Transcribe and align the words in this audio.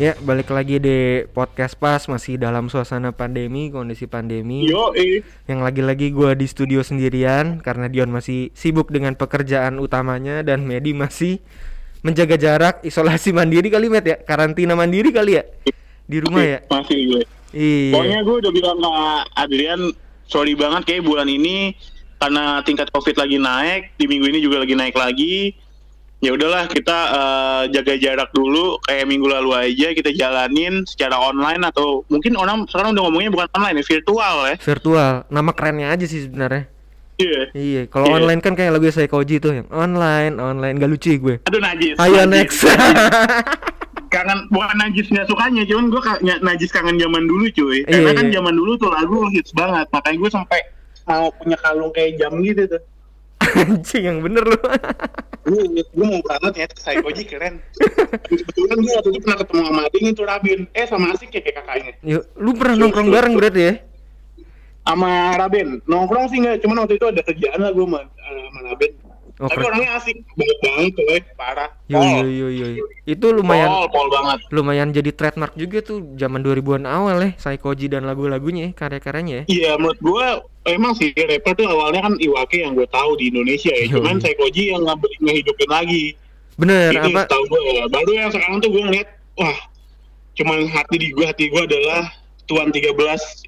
Ya, 0.00 0.16
balik 0.16 0.48
lagi 0.48 0.80
di 0.80 1.28
podcast 1.28 1.76
pas 1.76 2.00
masih 2.08 2.40
dalam 2.40 2.72
suasana 2.72 3.12
pandemi, 3.12 3.68
kondisi 3.68 4.08
pandemi. 4.08 4.64
Yo, 4.64 4.96
eh. 4.96 5.20
Yang 5.44 5.60
lagi-lagi 5.60 6.08
gua 6.08 6.32
di 6.32 6.48
studio 6.48 6.80
sendirian 6.80 7.60
karena 7.60 7.84
Dion 7.84 8.08
masih 8.08 8.48
sibuk 8.56 8.88
dengan 8.88 9.12
pekerjaan 9.12 9.76
utamanya 9.76 10.40
dan 10.40 10.64
Medi 10.64 10.96
masih 10.96 11.44
menjaga 12.00 12.40
jarak, 12.40 12.80
isolasi 12.80 13.36
mandiri 13.36 13.68
kali 13.68 13.92
Met 13.92 14.08
ya, 14.08 14.16
karantina 14.16 14.72
mandiri 14.72 15.12
kali 15.12 15.36
ya 15.36 15.44
di 16.08 16.16
rumah 16.24 16.48
ya. 16.48 16.58
Masih 16.72 16.98
gue. 17.04 17.22
Iya. 17.52 17.92
Pokoknya 17.92 18.18
gue 18.24 18.36
udah 18.40 18.52
bilang 18.56 18.78
ke 18.80 18.92
Adrian, 19.36 19.80
sorry 20.24 20.56
banget 20.56 20.88
kayak 20.88 21.04
bulan 21.04 21.28
ini 21.28 21.76
karena 22.16 22.64
tingkat 22.64 22.88
COVID 22.88 23.20
lagi 23.20 23.36
naik, 23.36 24.00
di 24.00 24.08
minggu 24.08 24.32
ini 24.32 24.40
juga 24.40 24.64
lagi 24.64 24.72
naik 24.72 24.96
lagi. 24.96 25.52
Ya 26.20 26.36
udahlah 26.36 26.68
kita 26.68 26.98
eh, 27.10 27.62
jaga 27.72 27.96
jarak 27.96 28.28
dulu 28.30 28.76
kayak 28.84 29.08
minggu 29.08 29.24
lalu 29.24 29.56
aja 29.56 29.96
kita 29.96 30.12
jalanin 30.12 30.84
secara 30.84 31.16
online 31.16 31.64
atau 31.64 32.04
mungkin 32.06 32.36
orang 32.36 32.68
sekarang 32.68 32.92
udah 32.92 33.08
ngomongnya 33.08 33.32
bukan 33.32 33.48
online 33.56 33.80
ya, 33.80 33.84
virtual 33.88 34.34
ya. 34.44 34.54
Virtual, 34.60 35.12
nama 35.32 35.50
kerennya 35.50 35.88
aja 35.88 36.04
sih 36.04 36.28
sebenarnya. 36.28 36.68
Iya. 37.16 37.42
Iya, 37.52 37.82
kalau 37.88 38.08
Iya. 38.08 38.16
online 38.20 38.40
kan 38.40 38.52
kayak 38.52 38.76
lagu 38.76 38.88
saya 38.88 39.04
Koji 39.04 39.40
tuh 39.40 39.52
yang 39.54 39.68
online, 39.72 40.36
online 40.36 40.76
gak 40.76 40.88
lucu 40.88 41.16
gue. 41.16 41.36
Aduh 41.48 41.60
najis. 41.60 41.96
Ayo 41.96 42.28
najis, 42.28 42.28
next. 42.28 42.60
kangen 44.12 44.42
bukan 44.50 44.74
najis 44.74 45.06
nggak 45.06 45.22
sukanya 45.24 45.62
cuman 45.62 45.86
gue 45.86 46.00
najis 46.42 46.74
kangen 46.74 46.98
zaman 46.98 47.30
dulu 47.30 47.46
cuy 47.54 47.86
karena 47.86 48.10
Iya, 48.10 48.18
kan 48.18 48.26
iya. 48.26 48.34
zaman 48.42 48.54
dulu 48.58 48.72
tuh 48.74 48.90
lagu 48.90 49.22
hits 49.30 49.54
banget 49.54 49.86
makanya 49.94 50.18
gue 50.18 50.30
sampai 50.34 50.58
mau 51.06 51.30
punya 51.30 51.54
kalung 51.62 51.94
kayak 51.94 52.18
jam 52.18 52.34
gitu 52.42 52.66
tuh 52.66 52.82
Anjing 53.62 54.02
yang 54.04 54.18
bener 54.18 54.42
lu. 54.42 54.58
gue 55.46 55.62
gue 55.80 56.06
mau 56.06 56.20
banget 56.24 56.52
ya 56.62 56.66
Psychoji 56.70 57.24
keren. 57.24 57.54
Kebetulan 58.28 58.76
gue 58.80 58.92
waktu 58.92 59.08
itu 59.14 59.20
pernah 59.24 59.38
ketemu 59.40 59.62
sama 59.68 59.80
Ading 59.88 60.06
itu 60.12 60.22
Rabin. 60.22 60.60
Eh 60.76 60.86
sama 60.86 61.06
Asik 61.16 61.30
ya 61.32 61.40
kayak 61.40 61.56
kakaknya. 61.64 61.92
Yuk, 62.04 62.22
lu 62.36 62.50
pernah 62.56 62.74
nongkrong 62.76 63.08
bareng 63.08 63.34
berarti 63.36 63.62
ya? 63.62 63.74
sama 64.80 65.38
Rabin. 65.38 65.78
Nongkrong 65.86 66.26
sih 66.32 66.42
nggak. 66.42 66.66
Cuman 66.66 66.82
waktu 66.82 66.98
itu 66.98 67.06
ada 67.06 67.22
kerjaan 67.22 67.60
lah 67.62 67.70
gue 67.70 67.84
sama, 67.86 68.00
eh, 68.02 68.42
sama 68.50 68.60
Rabin 68.72 68.92
Oh, 69.40 69.48
tapi 69.48 69.56
keren. 69.56 69.72
orangnya 69.72 69.90
asik 69.96 70.16
banget 70.30 70.58
banget 70.60 70.90
tuh 70.92 71.06
eh 71.08 71.22
parah 71.32 71.70
Yo 71.88 71.96
yo 71.96 72.28
yo 72.52 72.66
yo. 72.70 72.84
Itu 73.02 73.32
lumayan 73.32 73.66
Pol, 73.66 73.88
pol 73.88 74.06
banget 74.06 74.38
lumayan 74.50 74.92
jadi 74.92 75.10
trademark 75.10 75.56
juga 75.56 75.80
tuh 75.80 76.12
zaman 76.14 76.40
2000-an 76.40 76.84
awal 76.84 77.16
ya, 77.18 77.30
Psychoji 77.34 77.88
dan 77.88 78.04
lagu-lagunya 78.04 78.68
ya, 78.68 78.76
karya-karyanya 78.76 79.34
ya. 79.34 79.44
Iya 79.48 79.70
menurut 79.74 79.96
gue 79.98 80.26
emang 80.68 80.92
sih 80.92 81.08
rapper 81.10 81.56
tuh 81.56 81.66
awalnya 81.66 82.04
kan 82.04 82.14
Iwake 82.14 82.60
yang 82.60 82.76
gue 82.76 82.84
tahu 82.86 83.16
di 83.16 83.32
Indonesia 83.32 83.72
ya, 83.72 83.88
Yoi. 83.88 83.96
cuman 83.96 84.20
Psychoji 84.20 84.62
yang 84.70 84.84
nge- 84.84 85.18
ngehidupin 85.18 85.68
lagi. 85.68 86.04
Bener 86.54 86.92
Ini 86.92 87.08
apa? 87.10 87.24
tahu 87.26 87.42
gue 87.46 87.60
ya. 87.72 87.84
Baru 87.88 88.12
yang 88.12 88.28
sekarang 88.28 88.60
tuh 88.60 88.68
gue 88.68 88.82
ngeliat, 88.84 89.08
wah, 89.34 89.56
cuman 90.34 90.68
hati 90.68 90.96
di 90.96 91.08
gue 91.10 91.24
hati 91.24 91.48
gue 91.48 91.62
adalah 91.64 92.12
Tuan 92.44 92.68
13 92.68 92.92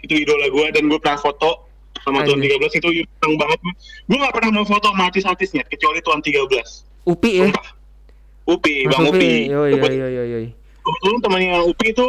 itu 0.00 0.14
idola 0.16 0.48
gue 0.48 0.66
dan 0.72 0.88
gue 0.88 0.96
pernah 0.96 1.20
foto 1.20 1.68
sama 2.02 2.22
Tuan 2.22 2.38
Anjir. 2.38 2.58
13 2.58 2.78
itu 2.78 2.88
seneng 3.00 3.34
banget. 3.36 3.58
Gue 4.04 4.18
gak 4.18 4.32
pernah 4.32 4.50
mau 4.52 4.64
foto 4.64 4.86
sama 4.88 5.02
artis-artisnya 5.06 5.62
kecuali 5.64 5.98
Tuan 5.98 6.18
13. 6.18 6.42
Upi 7.04 7.30
ya. 7.32 7.46
Sumpah. 7.46 7.66
Upi, 8.44 8.74
Mas 8.84 8.92
Bang 8.92 9.06
Upi. 9.08 9.32
Yo 9.46 9.60
yo 9.64 9.76
Kebet- 9.76 9.94
yo 9.96 10.08
yo 10.08 10.22
yo. 10.26 10.38
kebetulan 10.82 11.18
temannya 11.20 11.50
Upi 11.64 11.86
itu 11.88 12.08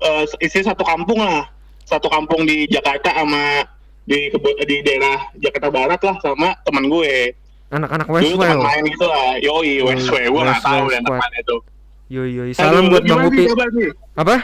uh, 0.00 0.24
isi 0.38 0.60
satu 0.60 0.80
kampung 0.80 1.20
lah 1.20 1.44
satu 1.84 2.08
kampung 2.08 2.42
di 2.42 2.64
Jakarta 2.66 3.12
sama 3.14 3.68
di 4.02 4.32
di 4.64 4.76
daerah 4.80 5.28
Jakarta 5.34 5.68
Barat 5.68 6.00
lah 6.00 6.16
sama 6.18 6.56
teman 6.62 6.88
gue 6.88 7.36
Anak-anak 7.68 8.06
dulu 8.06 8.16
teman 8.16 8.48
Westwell. 8.48 8.60
main 8.62 8.84
gitu 8.86 9.04
lah 9.04 9.28
yoi 9.38 9.72
Westway 9.82 10.24
gue 10.24 10.36
nggak 10.38 10.56
Westwell 10.56 10.72
tahu 10.78 10.86
dan 10.88 11.02
temannya 11.02 11.40
itu 11.42 11.56
Yo 12.06 12.22
yo. 12.22 12.42
Salam 12.52 12.88
buat 12.88 13.00
Bang 13.02 13.24
Upi. 13.26 13.44
Apa? 14.14 14.36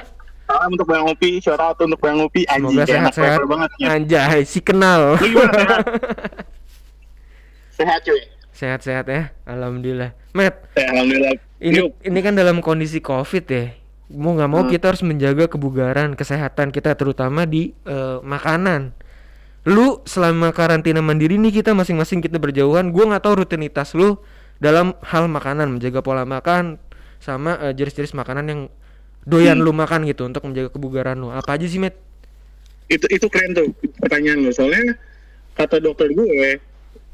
Salam 0.50 0.68
untuk 0.68 0.86
Bang 0.86 1.06
Upi 1.06 1.38
shout 1.38 1.56
out 1.56 1.78
untuk 1.78 1.98
Bang 1.98 2.18
Upi 2.18 2.42
anjing 2.44 2.74
Semoga 2.74 2.84
sehat-sehat. 2.84 3.38
rapper 3.38 3.46
banget 3.46 3.70
ya. 3.76 3.86
Anjay, 3.88 4.38
si 4.42 4.58
kenal. 4.58 5.14
Gimana 5.16 5.54
sehat 5.54 5.82
sehat 7.78 8.00
cuy 8.02 8.20
Sehat-sehat 8.50 9.06
ya. 9.08 9.22
Alhamdulillah. 9.46 10.12
Matt, 10.30 10.68
Eh, 10.74 10.84
alhamdulillah 10.84 11.32
ini 11.60 11.76
Yuk. 11.80 11.96
ini 12.02 12.18
kan 12.20 12.34
dalam 12.34 12.60
kondisi 12.60 12.98
covid 12.98 13.44
ya 13.46 13.64
mau 14.10 14.32
nggak 14.32 14.48
mau 14.48 14.62
Hmm. 14.62 14.70
kita 14.70 14.90
harus 14.90 15.00
menjaga 15.00 15.46
kebugaran 15.46 16.12
kesehatan 16.12 16.70
kita 16.70 16.92
terutama 16.94 17.44
di 17.44 17.72
eh, 17.84 18.18
makanan 18.20 18.90
lu 19.62 20.00
selama 20.02 20.50
karantina 20.50 20.98
mandiri 20.98 21.36
nih 21.36 21.52
kita 21.54 21.72
masing-masing 21.72 22.18
kita 22.18 22.36
berjauhan 22.36 22.90
gua 22.90 23.06
nggak 23.06 23.22
tahu 23.22 23.44
rutinitas 23.44 23.92
lu 23.92 24.16
dalam 24.56 24.96
hal 25.04 25.24
makanan 25.26 25.76
menjaga 25.76 26.00
pola 26.00 26.24
makan 26.24 26.80
sama 27.18 27.60
eh, 27.60 27.72
jenis-jenis 27.72 28.12
makanan 28.14 28.44
yang 28.46 28.60
doyan 29.28 29.60
Hmm. 29.60 29.66
lu 29.66 29.72
makan 29.72 30.08
gitu 30.08 30.24
untuk 30.24 30.44
menjaga 30.48 30.70
kebugaran 30.72 31.16
lu. 31.20 31.28
Apa 31.28 31.56
aja 31.60 31.66
sih 31.68 31.80
met? 31.80 31.96
Itu 32.90 33.06
itu 33.06 33.26
keren 33.30 33.54
tuh 33.54 33.70
pertanyaan 34.00 34.42
lu. 34.42 34.50
Soalnya 34.50 34.96
kata 35.54 35.78
dokter 35.78 36.08
gue 36.10 36.58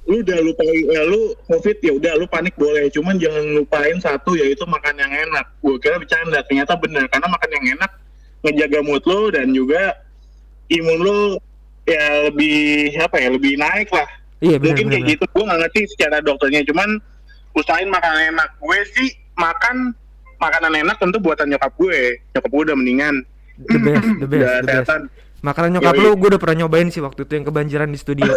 lu 0.07 0.23
udah 0.23 0.39
lupa 0.39 0.63
ya 0.63 1.03
lu 1.03 1.35
covid 1.51 1.83
ya 1.83 1.93
udah 1.99 2.13
lu 2.15 2.27
panik 2.31 2.55
boleh. 2.55 2.87
Cuman 2.95 3.19
jangan 3.19 3.43
lupain 3.59 3.99
satu 3.99 4.39
yaitu 4.39 4.63
makan 4.65 4.95
yang 4.97 5.11
enak. 5.11 5.47
Gue 5.59 5.77
kira 5.83 5.99
bercanda. 5.99 6.41
Ternyata 6.47 6.79
benar 6.79 7.11
karena 7.11 7.27
makan 7.27 7.51
yang 7.51 7.67
enak 7.79 7.91
ngejaga 8.47 8.81
mood 8.87 9.03
lu 9.03 9.35
dan 9.35 9.51
juga 9.51 9.99
imun 10.71 10.99
lu 11.03 11.19
ya 11.87 12.31
lebih 12.31 12.95
apa 13.03 13.17
ya 13.19 13.29
lebih 13.35 13.59
naik 13.59 13.91
lah. 13.91 14.07
Iya 14.39 14.63
benar 14.63 14.69
mungkin 14.71 14.87
benar 14.87 14.95
kayak 14.95 15.07
gitu. 15.11 15.25
Gue 15.35 15.45
nggak 15.45 15.61
ngerti 15.67 15.81
secara 15.91 16.17
dokternya. 16.23 16.63
Cuman 16.71 16.89
usahain 17.59 17.91
makanan 17.91 18.37
enak. 18.37 18.49
Gue 18.63 18.79
sih 18.95 19.11
makan 19.35 19.91
makanan 20.37 20.73
enak 20.87 20.97
tentu 21.01 21.19
buatan 21.21 21.47
nyokap 21.53 21.73
gue. 21.77 22.21
Nyokap 22.37 22.51
gue 22.51 22.63
udah 22.73 22.77
mendingan. 22.77 23.15
The 23.57 23.79
best 23.81 24.07
the 24.21 24.29
best 24.29 24.45
udah 24.45 24.55
the 24.61 24.85
best. 24.85 25.25
makanan 25.45 25.79
nyokap 25.79 25.95
Yoi. 25.95 26.03
lu 26.03 26.11
gue 26.19 26.29
udah 26.35 26.41
pernah 26.41 26.57
nyobain 26.65 26.89
sih 26.91 27.01
waktu 27.01 27.23
itu 27.25 27.33
yang 27.39 27.47
kebanjiran 27.47 27.89
di 27.93 27.99
studio. 28.01 28.33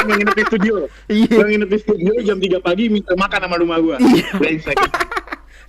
Yang 0.00 0.16
nginep 0.16 0.32
di 0.32 0.44
studio. 0.48 0.74
Iya. 1.12 1.28
Yang 1.44 1.48
nginep 1.52 1.68
di 1.68 1.78
studio 1.84 2.12
jam 2.24 2.38
3 2.40 2.64
pagi 2.64 2.84
minta 2.88 3.12
makan 3.12 3.40
sama 3.44 3.56
rumah 3.60 3.76
gua. 3.84 3.96
Iya. 4.00 4.32
Brengsek. 4.40 4.76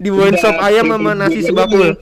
dibawain 0.02 0.34
sop 0.42 0.58
Udah, 0.58 0.72
ayam 0.72 0.88
sama 0.90 1.12
nasi 1.14 1.46
sebakul. 1.46 1.94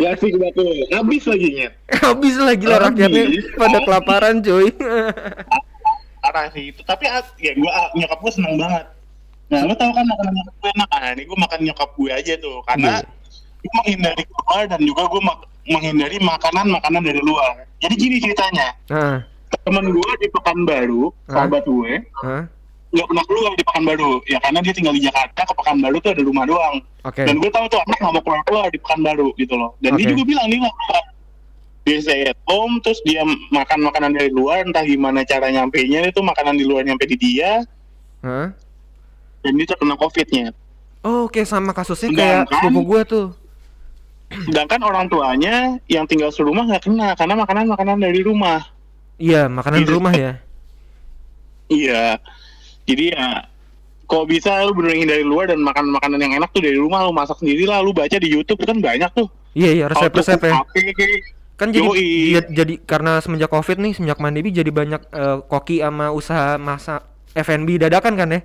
ya 0.00 0.10
sih 0.18 0.30
sebakul. 0.34 0.66
Habis 0.90 1.22
lagi 1.30 1.48
nyet. 1.52 1.72
Habis 2.04 2.34
lah 2.40 2.54
gila 2.56 2.76
Habis. 2.80 2.86
rakyatnya 2.90 3.24
pada 3.54 3.78
kelaparan 3.84 4.34
cuy. 4.40 4.72
Parah 6.24 6.46
sih 6.56 6.72
itu. 6.72 6.80
Tapi 6.82 7.04
ah, 7.06 7.22
ya 7.38 7.52
gua 7.54 7.70
ah, 7.70 7.88
nyokap 7.94 8.18
gua 8.18 8.32
seneng 8.32 8.56
banget 8.56 8.84
nah 9.54 9.62
lo 9.64 9.74
tau 9.74 9.90
kan 9.90 10.04
makanan 10.04 10.32
nyokap 10.34 10.54
gue 10.56 10.70
enak 10.72 10.88
nah 10.90 11.10
ini 11.10 11.22
gua 11.24 11.38
makan 11.40 11.58
nyokap 11.62 11.90
gue 11.94 12.10
aja 12.10 12.34
tuh 12.36 12.56
karena 12.64 12.92
Iya. 12.94 13.06
gua 13.62 13.72
menghindari 13.80 14.22
keluar 14.24 14.62
dan 14.66 14.80
juga 14.82 15.02
gua 15.06 15.22
mak- 15.24 15.46
menghindari 15.64 16.16
makanan-makanan 16.18 17.02
dari 17.02 17.20
luar 17.20 17.54
jadi 17.78 17.94
gini 17.94 18.16
ceritanya 18.18 18.68
nah 18.88 19.16
temen 19.62 19.86
gua 19.88 20.10
di 20.18 20.28
Pekanbaru 20.28 21.02
Hah? 21.30 21.46
sahabat 21.46 21.62
gue 21.64 21.92
hah? 22.20 22.42
nggak 22.90 23.06
pernah 23.06 23.24
keluar 23.24 23.52
di 23.54 23.64
Pekanbaru 23.64 24.12
ya 24.26 24.38
karena 24.38 24.58
dia 24.60 24.70
tinggal 24.70 24.94
di 24.94 25.02
Jakarta 25.02 25.40
ke 25.42 25.54
Pekanbaru 25.54 25.96
tuh 25.98 26.10
ada 26.10 26.22
rumah 26.22 26.44
doang 26.44 26.76
oke 27.02 27.18
dan 27.18 27.34
gue 27.38 27.50
tahu 27.50 27.66
tuh 27.66 27.78
anak 27.80 27.96
nggak 27.96 28.12
mau 28.12 28.22
keluar 28.22 28.42
keluar 28.44 28.66
di 28.68 28.78
Pekanbaru 28.78 29.28
gitu 29.34 29.54
loh 29.54 29.74
dan 29.78 29.94
dia 29.94 30.04
Oke. 30.04 30.12
juga 30.12 30.22
bilang 30.26 30.46
dia 30.46 30.58
nggak 30.60 30.76
keluar 30.76 31.04
dia 31.84 31.98
stay 32.00 32.20
at 32.24 32.38
home 32.44 32.80
terus 32.80 32.96
dia 33.02 33.20
makan 33.50 33.78
makanan 33.82 34.10
dari 34.12 34.30
luar 34.30 34.62
entah 34.62 34.80
gimana 34.82 35.20
cara 35.22 35.48
nyampe 35.48 35.80
nya 35.84 36.02
itu 36.02 36.18
makanan 36.18 36.54
di 36.54 36.64
luar 36.64 36.80
nyampe 36.80 37.04
di 37.04 37.16
dia? 37.16 37.60
Dan 39.44 39.52
dia 39.54 39.66
terkena 39.68 39.94
covidnya. 39.94 40.50
Oh, 41.04 41.28
oke 41.28 41.44
sama 41.44 41.76
kasusnya 41.76 42.08
Sedangkan- 42.08 42.48
kayak 42.48 42.64
sepupu 42.64 42.80
gua 42.82 43.00
tuh. 43.04 43.26
Sedangkan 44.48 44.80
orang 44.82 45.06
tuanya 45.06 45.76
yang 45.86 46.08
tinggal 46.08 46.32
serumah 46.32 46.64
nggak 46.64 46.88
kena 46.88 47.12
karena 47.14 47.34
makanan 47.36 47.64
makanan 47.68 47.96
dari 48.00 48.24
rumah. 48.24 48.64
Iya 49.20 49.46
makanan 49.46 49.84
Iya. 49.84 49.90
rumah 49.92 50.12
ya. 50.16 50.32
Iya. 51.68 52.18
Jadi 52.84 53.04
ya 53.12 53.46
kok 54.04 54.24
bisa 54.26 54.64
lu 54.64 54.72
benerin 54.76 55.08
dari 55.08 55.24
luar 55.24 55.48
dan 55.52 55.60
makan 55.60 55.92
makanan 55.92 56.18
yang 56.18 56.32
enak 56.40 56.50
tuh 56.50 56.64
dari 56.64 56.76
rumah? 56.76 57.04
Lu 57.04 57.12
masak 57.12 57.38
sendiri 57.40 57.68
lah 57.68 57.84
lu 57.84 57.92
baca 57.92 58.16
di 58.16 58.28
YouTube 58.28 58.64
kan 58.64 58.80
banyak 58.80 59.12
tuh. 59.12 59.28
Iya 59.54 59.70
iya 59.70 59.84
ya 59.86 59.94
to 59.94 60.10
cook 60.10 60.26
apa, 60.34 60.66
kan 61.54 61.70
jadi 61.70 61.86
Yoi. 61.86 62.34
jadi, 62.34 62.48
jadi 62.50 62.74
karena 62.82 63.22
semenjak 63.22 63.46
covid 63.46 63.78
nih 63.78 63.94
semenjak 63.94 64.18
pandemi 64.18 64.50
jadi 64.50 64.66
banyak 64.74 65.06
eh, 65.06 65.38
koki 65.46 65.78
sama 65.78 66.10
usaha 66.10 66.58
masak 66.58 67.06
F&B 67.38 67.78
dadakan 67.78 68.18
kan 68.18 68.28
ya 68.34 68.40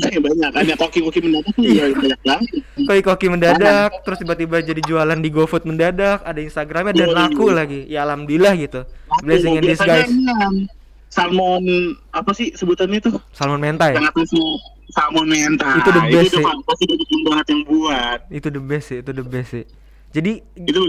Iya 0.00 0.20
banyak, 0.20 0.50
ada 0.52 0.74
koki-koki 0.76 1.18
mendadak 1.20 1.50
tuh 1.50 1.62
Iya. 1.62 1.84
ya, 1.84 1.92
banyak 1.92 2.20
banget. 2.22 2.48
koki 2.78 3.02
koki 3.02 3.26
mendadak 3.28 3.90
terus 4.00 4.18
tiba-tiba 4.18 4.56
jadi 4.60 4.80
jualan 4.80 5.18
di 5.18 5.28
GoFood 5.28 5.64
mendadak 5.64 6.22
ada 6.22 6.38
Instagramnya 6.38 6.94
dan 6.94 7.08
Yoi. 7.08 7.18
laku 7.18 7.46
lagi 7.48 7.80
ya 7.84 8.02
alhamdulillah 8.02 8.54
gitu 8.54 8.80
blessing 9.20 9.58
in 9.58 9.64
disguise 9.64 10.08
salmon 11.08 11.64
apa 12.10 12.30
sih 12.30 12.52
sebutannya 12.52 13.00
itu? 13.00 13.10
salmon 13.32 13.58
mentai 13.58 13.96
Yang 13.96 14.28
sih 14.28 14.44
salmon 14.88 15.26
mentai. 15.26 15.80
Itu 15.80 15.90
the 15.90 16.02
best 16.06 16.26
Itu 16.26 16.38
sih. 16.38 16.44
pasti 16.62 16.84
banget 17.22 17.46
yang 17.48 17.60
buat. 17.64 18.18
itu 18.30 18.48
the 18.48 18.62
best 18.62 18.86
sih 18.86 18.98
itu 19.00 19.10
the 19.10 19.24
best 19.24 19.50
sih 19.50 19.64
jadi 20.08 20.32
Itu 20.56 20.80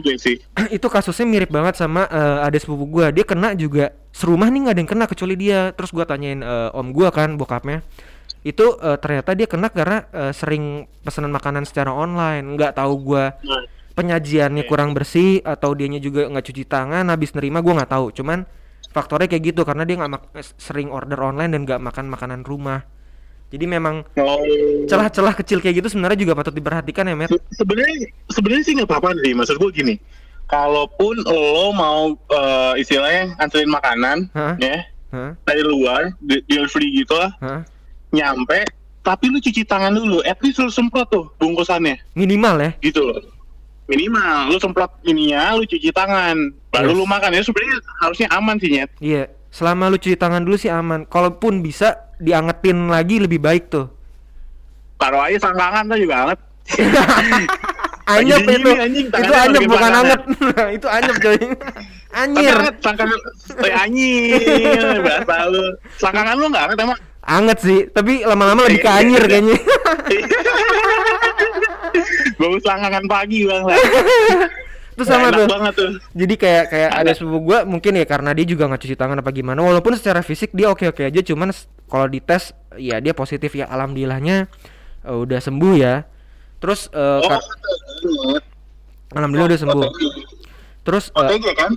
best 0.00 0.22
sih. 0.22 0.36
itu 0.76 0.86
kasusnya 0.86 1.26
mirip 1.26 1.50
banget 1.50 1.76
sama 1.76 2.06
eh, 2.06 2.38
ada 2.42 2.56
sepupu 2.56 2.86
gua 2.86 3.08
dia 3.08 3.24
kena 3.24 3.52
juga 3.52 3.92
serumah 4.10 4.48
nih 4.48 4.60
nggak 4.62 4.72
ada 4.72 4.80
yang 4.80 4.90
kena 4.90 5.04
kecuali 5.04 5.34
dia 5.34 5.60
terus 5.72 5.90
gua 5.90 6.04
tanyain 6.04 6.40
eh, 6.40 6.70
om 6.72 6.92
gua 6.92 7.08
kan 7.08 7.34
bokapnya 7.34 7.80
itu 8.42 8.76
eh, 8.76 8.96
ternyata 8.96 9.32
dia 9.32 9.46
kena 9.46 9.68
karena 9.68 10.02
eh, 10.08 10.32
sering 10.32 10.64
pesanan 11.00 11.30
makanan 11.30 11.62
secara 11.62 11.90
online 11.90 12.54
nggak 12.54 12.74
tahu 12.74 12.94
gua 13.04 13.34
Nah, 13.40 13.62
penyajiannya 13.92 14.64
kurang 14.64 14.92
bersih 14.92 15.40
atau 15.40 15.72
dianya 15.72 15.98
juga 15.98 16.24
nggak 16.24 16.42
cuci 16.42 16.64
tangan 16.64 17.04
habis 17.06 17.30
nerima 17.32 17.60
gue 17.60 17.70
nggak 17.70 17.92
tahu 17.92 18.08
cuman 18.10 18.48
faktornya 18.88 19.24
kayak 19.26 19.52
gitu 19.52 19.62
karena 19.62 19.84
dia 19.84 19.96
nggak 19.96 20.10
mak- 20.10 20.32
eh, 20.32 20.46
sering 20.56 20.88
order 20.88 21.20
online 21.20 21.50
dan 21.50 21.62
nggak 21.62 21.76
makan 21.78 22.08
makanan 22.08 22.40
rumah 22.42 22.82
jadi 23.48 23.68
memang 23.68 24.00
Oh. 24.16 24.40
celah-celah 24.82 25.36
kecil 25.36 25.60
kayak 25.60 25.78
gitu 25.78 25.92
sebenarnya 25.92 26.18
juga 26.18 26.32
patut 26.32 26.50
diperhatikan 26.50 27.04
ya 27.04 27.28
Se- 27.28 27.44
sebenarnya 27.54 27.96
sebenarnya 28.26 28.64
sih 28.64 28.74
nggak 28.74 28.88
apa-apa 28.88 29.12
sih 29.18 29.32
maksud 29.32 29.56
gue 29.56 29.70
gini 29.70 29.94
kalaupun 30.46 31.20
lo 31.22 31.70
mau 31.70 32.00
eh, 32.12 32.80
istilahnya 32.80 33.36
anterin 33.36 33.68
makanan 33.68 34.32
Hah? 34.32 34.56
ya 34.56 34.88
Hah? 35.10 35.36
dari 35.44 35.60
luar 35.60 36.16
di- 36.18 36.40
delivery 36.46 36.88
gitu 36.96 37.12
lah 37.12 37.28
Hah? 37.38 37.60
Nyampe 38.12 38.62
tapi 39.02 39.26
lu 39.26 39.42
cuci 39.42 39.66
tangan 39.66 39.90
dulu 39.90 40.22
at 40.22 40.38
least 40.46 40.62
lu 40.62 40.70
semprot 40.70 41.10
tuh 41.10 41.26
bungkusannya. 41.42 41.98
Minimal 42.14 42.54
ya? 42.62 42.70
Gitu 42.78 43.02
loh. 43.02 43.18
Minimal 43.90 44.54
lu 44.54 44.58
semprot 44.62 44.94
ininya 45.02 45.58
lu 45.58 45.66
cuci 45.66 45.90
tangan 45.90 46.38
baru 46.70 46.94
Yes. 46.94 46.98
lu 47.02 47.04
makan. 47.04 47.30
Ya 47.34 47.42
sebenarnya 47.42 47.76
harusnya 47.98 48.28
aman 48.30 48.56
sih 48.62 48.70
nyet. 48.70 48.90
Iya 49.02 49.22
selama 49.50 49.90
lu 49.90 49.98
cuci 49.98 50.14
tangan 50.14 50.46
dulu 50.46 50.54
sih 50.54 50.70
aman. 50.70 51.02
Kalaupun 51.10 51.60
bisa 51.60 51.98
diangetin 52.22 52.86
lagi 52.86 53.18
lebih 53.18 53.42
baik 53.42 53.68
tuh. 53.68 53.90
Taruh 55.02 55.18
aja 55.18 55.50
sangkangan 55.50 55.90
tuh 55.90 55.98
juga 55.98 56.14
anget. 56.30 56.38
Anyep 58.02 58.42
itu. 58.50 58.70
anjing, 58.74 59.06
itu 59.14 59.32
anyep 59.34 59.62
bukan 59.70 59.92
anget. 59.94 60.20
Itu 60.76 60.86
anyep 60.90 61.16
coy. 61.22 61.38
Anget 62.10 62.74
sangkangan 62.82 63.18
eh, 63.62 63.74
anjing 63.78 64.98
bahasa 65.06 65.46
lu. 65.46 65.62
Sangkangan 66.02 66.34
lu 66.34 66.50
nggak 66.50 66.64
anget 66.66 66.78
emang 66.82 66.98
anget 67.22 67.58
sih 67.62 67.78
tapi 67.88 68.26
lama-lama 68.26 68.66
lebih 68.66 68.82
ke 68.82 68.90
Iya, 68.90 69.00
anyir 69.02 69.22
iya. 69.22 69.30
kayaknya 69.30 69.58
bau 72.40 72.56
sangkangan 72.58 73.04
pagi 73.06 73.46
bang. 73.46 73.62
Itu 74.92 75.08
sama 75.08 75.32
tuh? 75.32 75.48
banget 75.48 75.72
tuh. 75.72 75.92
Jadi 76.12 76.34
kayak 76.36 76.64
kayak 76.68 76.90
ada. 76.92 77.00
Ada. 77.08 77.12
sepupu 77.16 77.38
gua 77.40 77.64
mungkin 77.64 77.96
ya 77.96 78.04
karena 78.04 78.36
dia 78.36 78.44
juga 78.44 78.68
nggak 78.68 78.82
cuci 78.82 78.96
tangan 78.98 79.24
apa 79.24 79.30
gimana 79.32 79.64
walaupun 79.64 79.96
secara 79.96 80.20
fisik 80.20 80.52
dia 80.52 80.68
oke 80.68 80.84
oke 80.84 81.00
aja 81.00 81.20
cuman 81.24 81.48
kalau 81.88 82.10
dites 82.12 82.52
ya 82.76 83.00
dia 83.00 83.16
positif 83.16 83.56
ya 83.56 83.70
alhamdulillahnya 83.72 84.50
eh, 85.06 85.16
udah 85.16 85.40
sembuh 85.40 85.74
ya. 85.78 86.04
Terus 86.60 86.92
eh, 86.92 87.20
oh 87.24 87.40
alhamdulillah. 89.16 89.48
Udah 89.54 89.60
sembuh. 89.62 89.82
Terus 90.82 91.04
OTG 91.14 91.46
kan? 91.54 91.72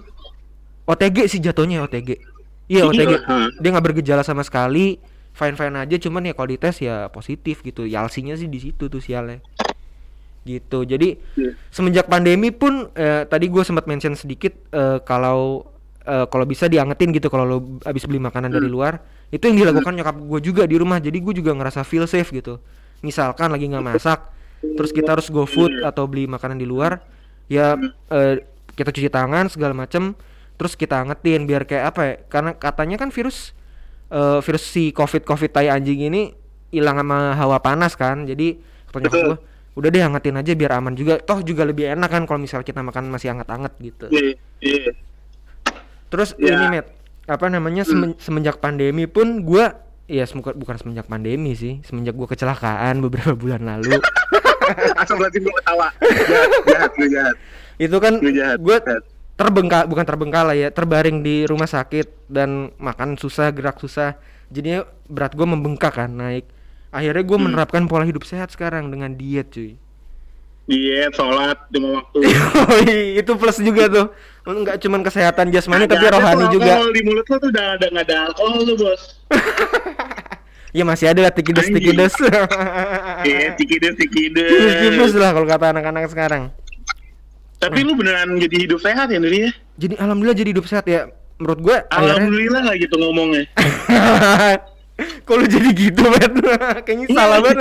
OTG 0.85 1.17
sih 1.29 1.41
jatuhnya 1.41 1.81
OTG 1.85 2.09
iya 2.69 2.81
Iya, 2.81 2.89
OTG 2.89 3.13
hmm. 3.25 3.47
dia 3.61 3.69
nggak 3.73 3.85
bergejala 3.91 4.21
sama 4.25 4.41
sekali 4.45 4.97
fine 5.35 5.53
fine 5.53 5.75
aja 5.75 5.95
cuman 5.97 6.23
ya 6.23 6.33
kalau 6.33 6.47
dites 6.49 6.79
ya 6.79 7.07
positif 7.07 7.59
gitu 7.59 7.83
yalsinya 7.83 8.33
sih 8.33 8.47
di 8.47 8.57
situ 8.57 8.87
tuh 8.87 8.97
sialnya 8.97 9.43
gitu 10.43 10.85
jadi 10.85 11.17
Iya. 11.33 11.51
semenjak 11.67 12.05
pandemi 12.05 12.49
pun 12.49 12.87
eh, 12.93 13.25
tadi 13.25 13.45
gue 13.45 13.61
sempat 13.61 13.83
mention 13.83 14.13
sedikit 14.13 14.53
eh, 14.69 15.01
kalau 15.01 15.65
eh, 16.01 16.25
kalau 16.25 16.45
bisa 16.45 16.65
diangetin 16.65 17.09
gitu 17.11 17.27
kalau 17.27 17.43
lo 17.43 17.57
habis 17.81 18.05
beli 18.05 18.17
makanan 18.19 18.49
dari 18.49 18.63
Hmm. 18.63 18.75
luar 18.75 18.93
itu 19.27 19.41
yang 19.43 19.57
dilakukan 19.59 19.91
nyokap 19.91 20.15
gue 20.15 20.39
juga 20.41 20.63
di 20.63 20.77
rumah 20.77 20.97
jadi 20.97 21.17
gue 21.17 21.33
juga 21.35 21.51
ngerasa 21.51 21.81
feel 21.81 22.05
safe 22.05 22.29
gitu 22.31 22.61
misalkan 23.01 23.49
lagi 23.49 23.65
nggak 23.65 23.81
masak 23.83 24.29
terus 24.71 24.89
kita 24.89 25.13
harus 25.13 25.27
go 25.27 25.43
food 25.43 25.73
Iya. 25.75 25.89
atau 25.89 26.05
beli 26.05 26.25
makanan 26.25 26.55
di 26.55 26.65
luar 26.65 27.01
ya 27.47 27.73
eh, 28.07 28.45
kita 28.71 28.93
cuci 28.93 29.09
tangan 29.09 29.49
segala 29.49 29.73
macem 29.73 30.13
terus 30.55 30.77
kita 30.77 31.01
angetin 31.01 31.43
biar 31.43 31.65
kayak 31.65 31.83
apa 31.89 32.01
ya 32.01 32.13
karena 32.29 32.51
katanya 32.53 32.95
kan 32.95 33.09
virus 33.09 33.57
eh, 34.07 34.39
virus 34.39 34.63
si 34.65 34.89
covid 34.89 35.21
covid 35.21 35.49
tai 35.49 35.67
anjing 35.67 36.05
ini 36.05 36.21
hilang 36.69 36.97
sama 36.97 37.33
hawa 37.33 37.57
panas 37.59 37.93
kan. 37.93 38.23
Jadi 38.23 38.57
kata 38.85 38.99
nyokap 39.01 39.39
udah 39.75 39.89
deh 39.89 39.99
hangatin 39.99 40.35
aja 40.35 40.51
biar 40.51 40.71
aman 40.73 40.93
juga. 40.93 41.17
Toh 41.17 41.39
juga 41.39 41.63
lebih 41.63 41.89
enak 41.89 42.07
kan 42.07 42.23
kalau 42.23 42.39
misal 42.39 42.61
kita 42.61 42.79
makan 42.79 43.09
masih 43.09 43.31
hangat-hangat 43.31 43.75
gitu. 43.77 44.07
Iya 44.07 44.35
iya. 44.59 44.91
Terus 46.07 46.31
Ya. 46.35 46.55
ini 46.55 46.79
met 46.79 46.87
apa 47.25 47.49
namanya 47.49 47.81
semen- 47.81 48.15
semenjak 48.15 48.57
pandemi 48.57 49.03
pun 49.03 49.41
gua 49.41 49.81
ya 50.05 50.21
semoga 50.23 50.53
bukan 50.53 50.77
semenjak 50.77 51.09
pandemi 51.09 51.57
sih 51.57 51.81
semenjak 51.81 52.13
gua 52.13 52.29
kecelakaan 52.29 53.01
beberapa 53.01 53.33
bulan 53.41 53.65
lalu. 53.65 53.97
Asal 54.95 55.17
berarti 55.17 55.37
gue 55.37 55.53
ketawa. 55.53 55.93
Jahat 56.65 56.91
jahat 56.93 57.09
jahat. 57.11 57.35
Itu 57.77 57.97
kan 57.99 58.17
lu 58.17 58.73
terbengkak 59.35 59.83
bukan 59.85 60.05
terbengkalai 60.07 60.63
ya 60.63 60.69
terbaring 60.71 61.19
di 61.19 61.43
rumah 61.43 61.67
sakit 61.67 62.27
dan 62.27 62.71
makan 62.79 63.15
susah 63.15 63.51
gerak 63.51 63.77
susah. 63.77 64.15
Jadinya 64.47 64.83
berat 65.05 65.35
gua 65.35 65.47
membengkak 65.47 65.95
kan 65.95 66.09
naik. 66.09 66.47
Akhirnya 66.89 67.23
gua 67.23 67.37
Hmm. 67.37 67.45
menerapkan 67.51 67.83
pola 67.85 68.03
hidup 68.03 68.23
sehat 68.23 68.49
sekarang 68.49 68.87
dengan 68.87 69.11
diet 69.11 69.51
cuy. 69.51 69.75
Diet 70.65 71.13
sholat 71.13 71.61
lima 71.69 72.01
waktu. 72.01 72.25
Itu 73.21 73.37
plus 73.37 73.59
juga 73.59 73.85
tuh. 73.85 74.05
Nggak 74.45 74.81
cuman 74.81 75.01
kesehatan 75.03 75.51
jasmani 75.51 75.85
tapi 75.85 76.05
rohani 76.05 76.45
juga. 76.49 76.81
di 76.89 77.01
mulut 77.03 77.25
lo 77.27 77.37
tuh 77.37 77.49
udah 77.51 77.77
ada 77.77 77.85
nggak 77.85 78.05
ada 78.09 78.15
alkohol 78.29 78.61
tuh 78.63 78.75
bos. 78.77 79.01
Ya 80.75 80.83
masih 80.83 81.07
ada 81.07 81.23
lah 81.23 81.31
tikides 81.31 81.71
tikides 81.71 82.19
iya 83.23 83.55
tikides 83.55 83.95
tikides 84.03 84.51
tikides 84.51 85.13
lah 85.15 85.31
kalau 85.31 85.47
kata 85.47 85.71
anak-anak 85.71 86.11
sekarang 86.11 86.51
tapi 87.59 87.79
lu 87.81 87.95
beneran 87.95 88.35
jadi 88.37 88.67
hidup 88.67 88.79
sehat 88.83 89.07
ya 89.09 89.17
Nuri 89.19 89.49
ya? 89.49 89.51
Jadi 89.79 89.93
alhamdulillah 89.99 90.37
jadi 90.37 90.49
hidup 90.55 90.65
sehat 90.67 90.85
ya 90.87 91.07
menurut 91.39 91.59
gue 91.63 91.77
akhirnya. 91.91 92.15
Alhamdulillah 92.15 92.59
nggak 92.67 92.77
gitu 92.87 92.95
ngomongnya. 92.99 93.43
Kalau 95.27 95.43
jadi 95.43 95.69
gitu 95.75 96.03
bet 96.07 96.33
kayaknya 96.87 97.07
salah 97.11 97.37
banget 97.43 97.57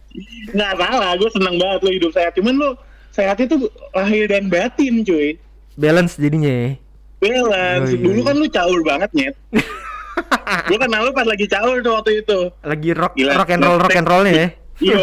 nggak 0.54 0.74
salah 0.78 1.10
gue 1.18 1.30
seneng 1.34 1.56
banget 1.58 1.80
lu 1.82 1.90
hidup 1.94 2.10
sehat. 2.14 2.32
Cuman 2.38 2.54
lu 2.54 2.70
sehatnya 3.14 3.46
tuh 3.50 3.60
lahir 3.94 4.24
dan 4.30 4.46
batin 4.50 5.02
cuy. 5.02 5.38
Balance 5.78 6.18
jadinya 6.18 6.50
ya. 6.50 6.70
Balance. 7.18 7.90
Oh, 7.90 7.94
iya, 7.94 8.02
dulu 8.02 8.20
iya. 8.22 8.26
kan 8.26 8.34
lu 8.38 8.46
caur 8.50 8.80
banget 8.86 9.10
nyet. 9.14 9.36
Gue 10.66 10.78
kenal 10.78 11.00
lu 11.06 11.10
pas 11.14 11.26
lagi 11.26 11.46
caur 11.46 11.78
tuh 11.82 11.92
waktu 11.94 12.22
itu. 12.22 12.38
Lagi 12.62 12.90
rock 12.94 13.14
Gila, 13.14 13.32
rock 13.38 13.50
and 13.54 13.62
roll 13.62 13.78
rock 13.78 13.96
and 13.98 14.06
rollnya 14.06 14.34
ya 14.34 14.48
Iya, 14.78 14.98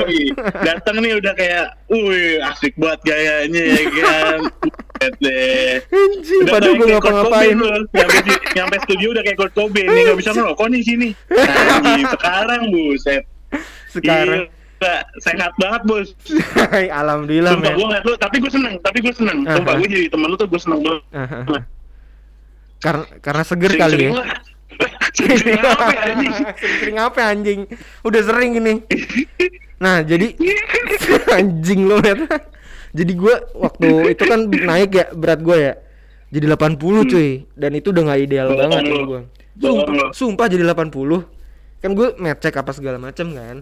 datang 0.63 1.03
nih 1.03 1.19
udah 1.19 1.33
kayak, 1.35 1.65
wih 1.91 2.39
asik 2.47 2.73
banget 2.79 2.99
gayanya 3.03 3.63
ya 3.65 3.83
kan. 3.91 4.39
Anjing, 5.03 6.47
padahal 6.47 6.73
gue 6.73 6.87
ngapa-ngapain. 6.87 7.55
Nyampe, 7.91 8.17
di- 8.23 8.43
nyampe 8.55 8.75
studio 8.87 9.07
udah 9.11 9.23
kayak 9.23 9.37
Kurt 9.37 9.51
Cobain 9.51 9.83
nih 9.85 10.01
nggak 10.07 10.17
bisa 10.17 10.31
ngerokok 10.31 10.67
nih 10.71 10.81
sini. 10.81 11.09
Anjing, 11.35 12.07
sekarang 12.07 12.61
buset. 12.71 13.23
sekarang 13.91 14.47
Gila, 14.75 14.95
sehat 15.19 15.51
banget 15.55 15.81
bos. 15.83 16.07
alhamdulillah 16.99 17.51
Sumpah 17.55 17.71
gue 17.71 17.85
ngeliat 17.85 18.03
lu, 18.03 18.13
tapi 18.15 18.35
gue 18.39 18.51
seneng, 18.51 18.75
tapi 18.79 18.97
gue 18.99 19.11
seneng. 19.11 19.37
Sumpah 19.43 19.73
gue 19.75 19.87
jadi 19.87 20.07
temen 20.07 20.27
lu 20.27 20.35
tuh 20.35 20.47
gue 20.47 20.59
seneng 20.59 20.79
banget. 20.79 21.03
karena 22.75 23.03
karena 23.17 23.43
seger 23.43 23.71
kali 23.75 23.97
ya 23.97 24.11
sering 25.15 26.99
apa 27.07 27.21
anjing 27.23 27.65
udah 28.03 28.21
sering 28.21 28.59
ini 28.59 28.73
nah 29.75 29.99
jadi 30.01 30.31
anjing 31.37 31.87
lo 31.87 31.99
Met. 31.99 32.31
jadi 32.95 33.11
gua 33.13 33.35
waktu 33.53 33.87
itu 34.15 34.23
kan 34.23 34.47
naik 34.47 34.91
ya 34.95 35.05
berat 35.11 35.39
gua 35.43 35.57
ya. 35.57 35.73
Jadi 36.33 36.51
80 36.51 37.11
cuy. 37.11 37.29
Dan 37.55 37.71
itu 37.79 37.95
udah 37.95 38.03
nggak 38.11 38.19
ideal 38.27 38.47
banget 38.55 38.81
gua. 39.07 39.21
Bohong 39.55 39.79
sumpah, 39.87 40.07
sumpah 40.11 40.45
jadi 40.51 40.63
80 40.67 40.91
kan 41.79 41.93
gue 41.93 42.07
ngecek 42.17 42.55
apa 42.59 42.71
segala 42.73 42.97
macam 42.97 43.29
kan. 43.31 43.61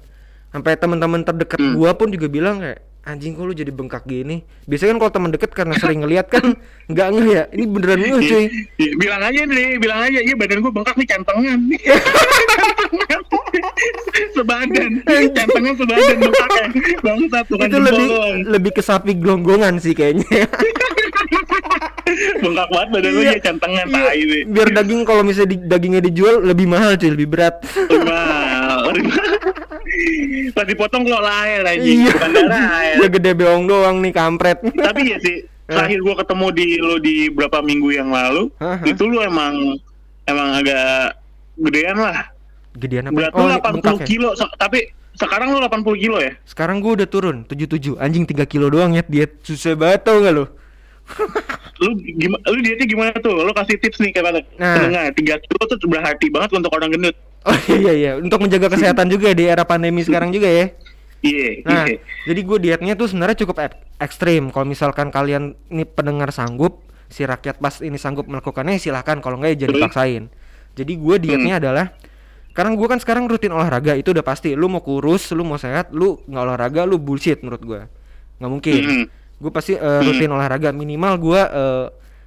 Sampai 0.50 0.78
teman-teman 0.78 1.22
terdekat 1.22 1.60
Hmm. 1.60 1.76
gua 1.78 1.94
pun 1.94 2.10
juga 2.10 2.30
bilang 2.30 2.62
kayak 2.62 2.82
anjing 3.04 3.34
kok 3.34 3.44
lu 3.44 3.52
jadi 3.52 3.68
bengkak 3.70 4.04
gini 4.04 4.42
biasanya 4.64 4.96
kan 4.96 5.00
kalau 5.02 5.12
teman 5.12 5.32
deket 5.32 5.52
karena 5.52 5.76
sering 5.76 6.00
ngeliat 6.02 6.24
kan 6.26 6.56
nggak 6.92 7.08
ngeh 7.10 7.28
ya 7.30 7.44
ini 7.52 7.64
beneran 7.66 8.00
ngeh 8.00 8.22
cuy 8.22 8.46
Iya, 8.74 8.92
bilang 8.96 9.22
aja 9.22 9.42
nih, 9.44 9.70
bilang 9.78 10.00
aja, 10.02 10.20
iya 10.20 10.34
badan 10.34 10.60
gue 10.60 10.72
bengkak 10.72 10.96
nih 10.96 11.08
cantengan. 11.08 11.60
sebadan, 14.34 14.92
cantengan 15.32 15.74
sebadan 15.76 16.16
bengkaknya. 16.18 16.66
Bangsat 17.00 17.46
bukan 17.48 17.68
itu 17.68 17.78
lebih 17.82 18.08
lebih 18.48 18.72
ke 18.72 18.82
sapi 18.82 19.12
gelonggongan 19.14 19.78
sih 19.78 19.92
kayaknya 19.92 20.26
Bengkak 22.40 22.68
banget 22.70 22.88
badan 22.90 23.10
lu 23.10 23.22
Iya. 23.22 23.32
ya 23.32 23.40
cantengan 23.42 23.86
Iya, 23.86 23.96
tai 24.06 24.22
sih. 24.22 24.42
biar 24.46 24.68
daging 24.72 25.02
kalau 25.04 25.22
misalnya 25.22 25.50
di- 25.52 25.66
dagingnya 25.66 26.02
dijual 26.02 26.36
lebih 26.42 26.68
mahal 26.68 26.94
cuy 26.94 27.10
lebih 27.10 27.28
berat 27.28 27.56
Mahal. 27.90 28.63
Pas 30.54 30.64
dipotong 30.64 31.04
kok 31.04 31.22
lahir 31.22 31.62
anjing, 31.64 32.08
bukan 32.08 32.30
darah 32.32 32.66
air. 32.80 32.96
ya 32.98 33.08
gede 33.10 33.32
beong 33.34 33.64
doang 33.64 34.00
nih 34.00 34.12
kampret 34.12 34.58
Tapi 34.62 35.02
ya 35.06 35.18
sih, 35.18 35.44
terakhir 35.70 36.00
gua 36.00 36.16
ketemu 36.18 36.48
di 36.52 36.66
lo 36.78 36.96
di 36.98 37.16
berapa 37.28 37.60
minggu 37.60 37.90
yang 37.92 38.10
lalu, 38.10 38.50
Hah, 38.58 38.76
hah. 38.76 38.86
itu 38.86 39.04
lu 39.04 39.20
emang 39.20 39.78
emang 40.24 40.50
agak 40.56 41.20
gedean 41.58 41.98
lah. 41.98 42.28
gedean 42.74 43.06
apa 43.06 43.14
Berat 43.14 43.32
oh 43.32 43.40
lu 43.40 43.48
ini 43.48 43.56
80 43.56 43.74
bengkak 43.76 43.94
ya? 43.96 44.06
kilo, 44.08 44.30
se- 44.34 44.56
tapi 44.56 44.80
sekarang 45.14 45.48
lu 45.50 45.62
80 45.62 45.86
kilo 45.96 46.18
ya? 46.18 46.34
sekarang 46.44 46.78
gua 46.80 46.92
udah 46.96 47.06
turun 47.06 47.38
77 47.46 47.96
anjing 47.96 48.26
3 48.26 48.44
kilo 48.44 48.68
doang 48.68 48.92
ya 48.92 49.04
diet 49.04 49.38
susah 49.40 49.74
banget 49.74 50.02
tau 50.04 50.18
gak 50.20 50.34
lo 50.34 50.46
Lu 51.76 51.92
gimana 52.00 52.40
lu 52.48 52.60
dietnya 52.60 52.88
gimana 52.88 53.12
tuh? 53.20 53.36
Lu 53.36 53.52
kasih 53.52 53.76
tips 53.76 54.00
nih 54.00 54.10
kepada 54.12 54.40
Nah. 54.56 54.78
pendengar. 54.80 55.12
3 55.12 55.20
kilo 55.38 55.62
tuh 55.68 55.78
berarti 55.84 56.28
banget 56.30 56.50
untuk 56.54 56.72
orang 56.72 56.90
gendut. 56.90 57.12
Oh 57.44 57.58
iya 57.70 57.94
iya 57.94 58.12
untuk 58.16 58.40
menjaga 58.40 58.68
kesehatan 58.70 59.08
juga 59.08 59.32
di 59.32 59.44
era 59.44 59.64
pandemi 59.64 60.02
sekarang 60.02 60.30
juga 60.30 60.48
ya 60.48 60.68
Iya, 61.20 61.64
Nah, 61.64 61.88
iya. 61.88 62.04
jadi 62.28 62.42
gue 62.44 62.58
dietnya 62.60 62.94
tuh 62.94 63.08
sebenarnya 63.08 63.40
cukup 63.40 63.56
ek- 63.64 63.80
ekstrim. 63.96 64.52
Kalau 64.52 64.68
misalkan 64.68 65.08
kalian 65.08 65.56
ini 65.72 65.88
pendengar 65.88 66.28
sanggup, 66.30 66.84
si 67.08 67.24
rakyat 67.24 67.64
pas 67.64 67.80
ini 67.80 67.96
sanggup 67.96 68.28
melakukannya 68.28 68.76
silahkan. 68.76 69.24
Kalau 69.24 69.40
enggak 69.40 69.56
ya 69.56 69.64
jadi 69.64 69.74
paksain. 69.80 70.28
Jadi 70.76 70.94
gue 70.94 71.16
dietnya 71.18 71.56
Hmm. 71.56 71.62
adalah 71.64 71.86
karena 72.52 72.76
gue 72.76 72.88
kan 72.92 73.00
sekarang 73.00 73.24
rutin 73.26 73.56
olahraga 73.56 73.96
itu 73.96 74.12
udah 74.12 74.20
pasti. 74.20 74.52
Lu 74.52 74.68
mau 74.68 74.84
kurus, 74.84 75.32
lu 75.32 75.48
mau 75.48 75.56
sehat, 75.56 75.96
lu 75.96 76.20
nggak 76.28 76.44
olahraga, 76.44 76.84
lu 76.84 77.00
bullshit 77.00 77.40
menurut 77.40 77.64
gue. 77.64 77.82
Nggak 78.44 78.52
mungkin. 78.52 78.82
Mhm. 78.84 79.06
Gue 79.40 79.52
pasti 79.56 79.74
eh, 79.74 80.00
rutin 80.04 80.28
olahraga 80.28 80.76
minimal 80.76 81.14
gue 81.16 81.42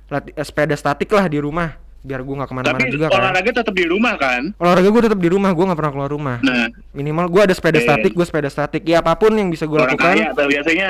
lati- 0.08 0.32
eh, 0.32 0.40
sepeda 0.40 0.72
statik 0.72 1.12
lah 1.12 1.28
di 1.28 1.36
rumah 1.36 1.76
biar 2.06 2.22
gue 2.22 2.34
nggak 2.38 2.48
ke 2.48 2.54
mana-mana 2.54 2.86
juga 2.86 3.06
kan. 3.10 3.18
olahraga 3.18 3.50
tetap 3.52 3.74
di 3.74 3.84
rumah 3.84 4.14
kan? 4.14 4.42
Olahraga 4.56 4.88
gue 4.88 5.02
tetap 5.02 5.18
di 5.18 5.28
rumah, 5.28 5.50
gue 5.50 5.64
nggak 5.66 5.76
pernah 5.76 5.92
keluar 5.92 6.10
rumah. 6.10 6.36
Nah, 6.38 6.70
Minimal 6.92 7.26
gue 7.26 7.42
ada 7.42 7.52
sepeda 7.52 7.78
Eh. 7.78 7.84
statik, 7.84 8.12
gue 8.14 8.22
sepeda 8.22 8.46
statik. 8.46 8.82
Ya 8.82 9.02
apa 9.02 9.12
pun 9.12 9.34
yang 9.34 9.50
bisa 9.50 9.66
gue 9.66 9.74
orang 9.74 9.90
lakukan. 9.90 10.14
kaya 10.14 10.30
tuh 10.30 10.46
biasanya 10.46 10.88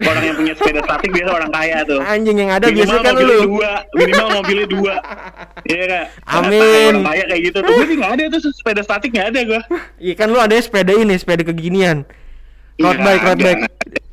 orang 0.00 0.22
yang 0.22 0.36
punya 0.36 0.54
sepeda 0.54 0.80
statik 0.80 1.10
biasa 1.10 1.30
orang 1.30 1.50
kaya 1.50 1.78
tuh. 1.84 2.00
Anjing 2.00 2.36
yang 2.38 2.50
ada 2.50 2.64
minimal 2.64 2.78
biasanya 2.80 3.02
kan 3.04 3.14
lu. 3.20 3.38
dua, 3.46 3.72
minimal 3.92 4.28
mobilnya 4.34 4.66
dua. 4.66 4.94
Iya 5.70 5.84
kan? 5.86 6.04
Amin. 6.26 6.92
Orang 6.96 7.06
kaya 7.06 7.24
kayak 7.28 7.42
gitu 7.44 7.58
tuh. 7.60 7.74
Gue 7.76 7.94
nggak 7.94 8.12
ada 8.16 8.24
tuh 8.32 8.40
sepeda 8.50 8.80
statik 8.80 9.10
nggak 9.12 9.28
ada 9.30 9.40
gue. 9.44 9.60
Iya 10.00 10.14
kan 10.14 10.26
lu 10.26 10.40
ada 10.40 10.56
sepeda 10.56 10.90
ini, 10.90 11.14
sepeda 11.14 11.44
keginian. 11.44 12.08
Road 12.80 12.96
Nggak 12.96 13.04
bike, 13.04 13.22
road 13.22 13.38
bike. 13.40 13.62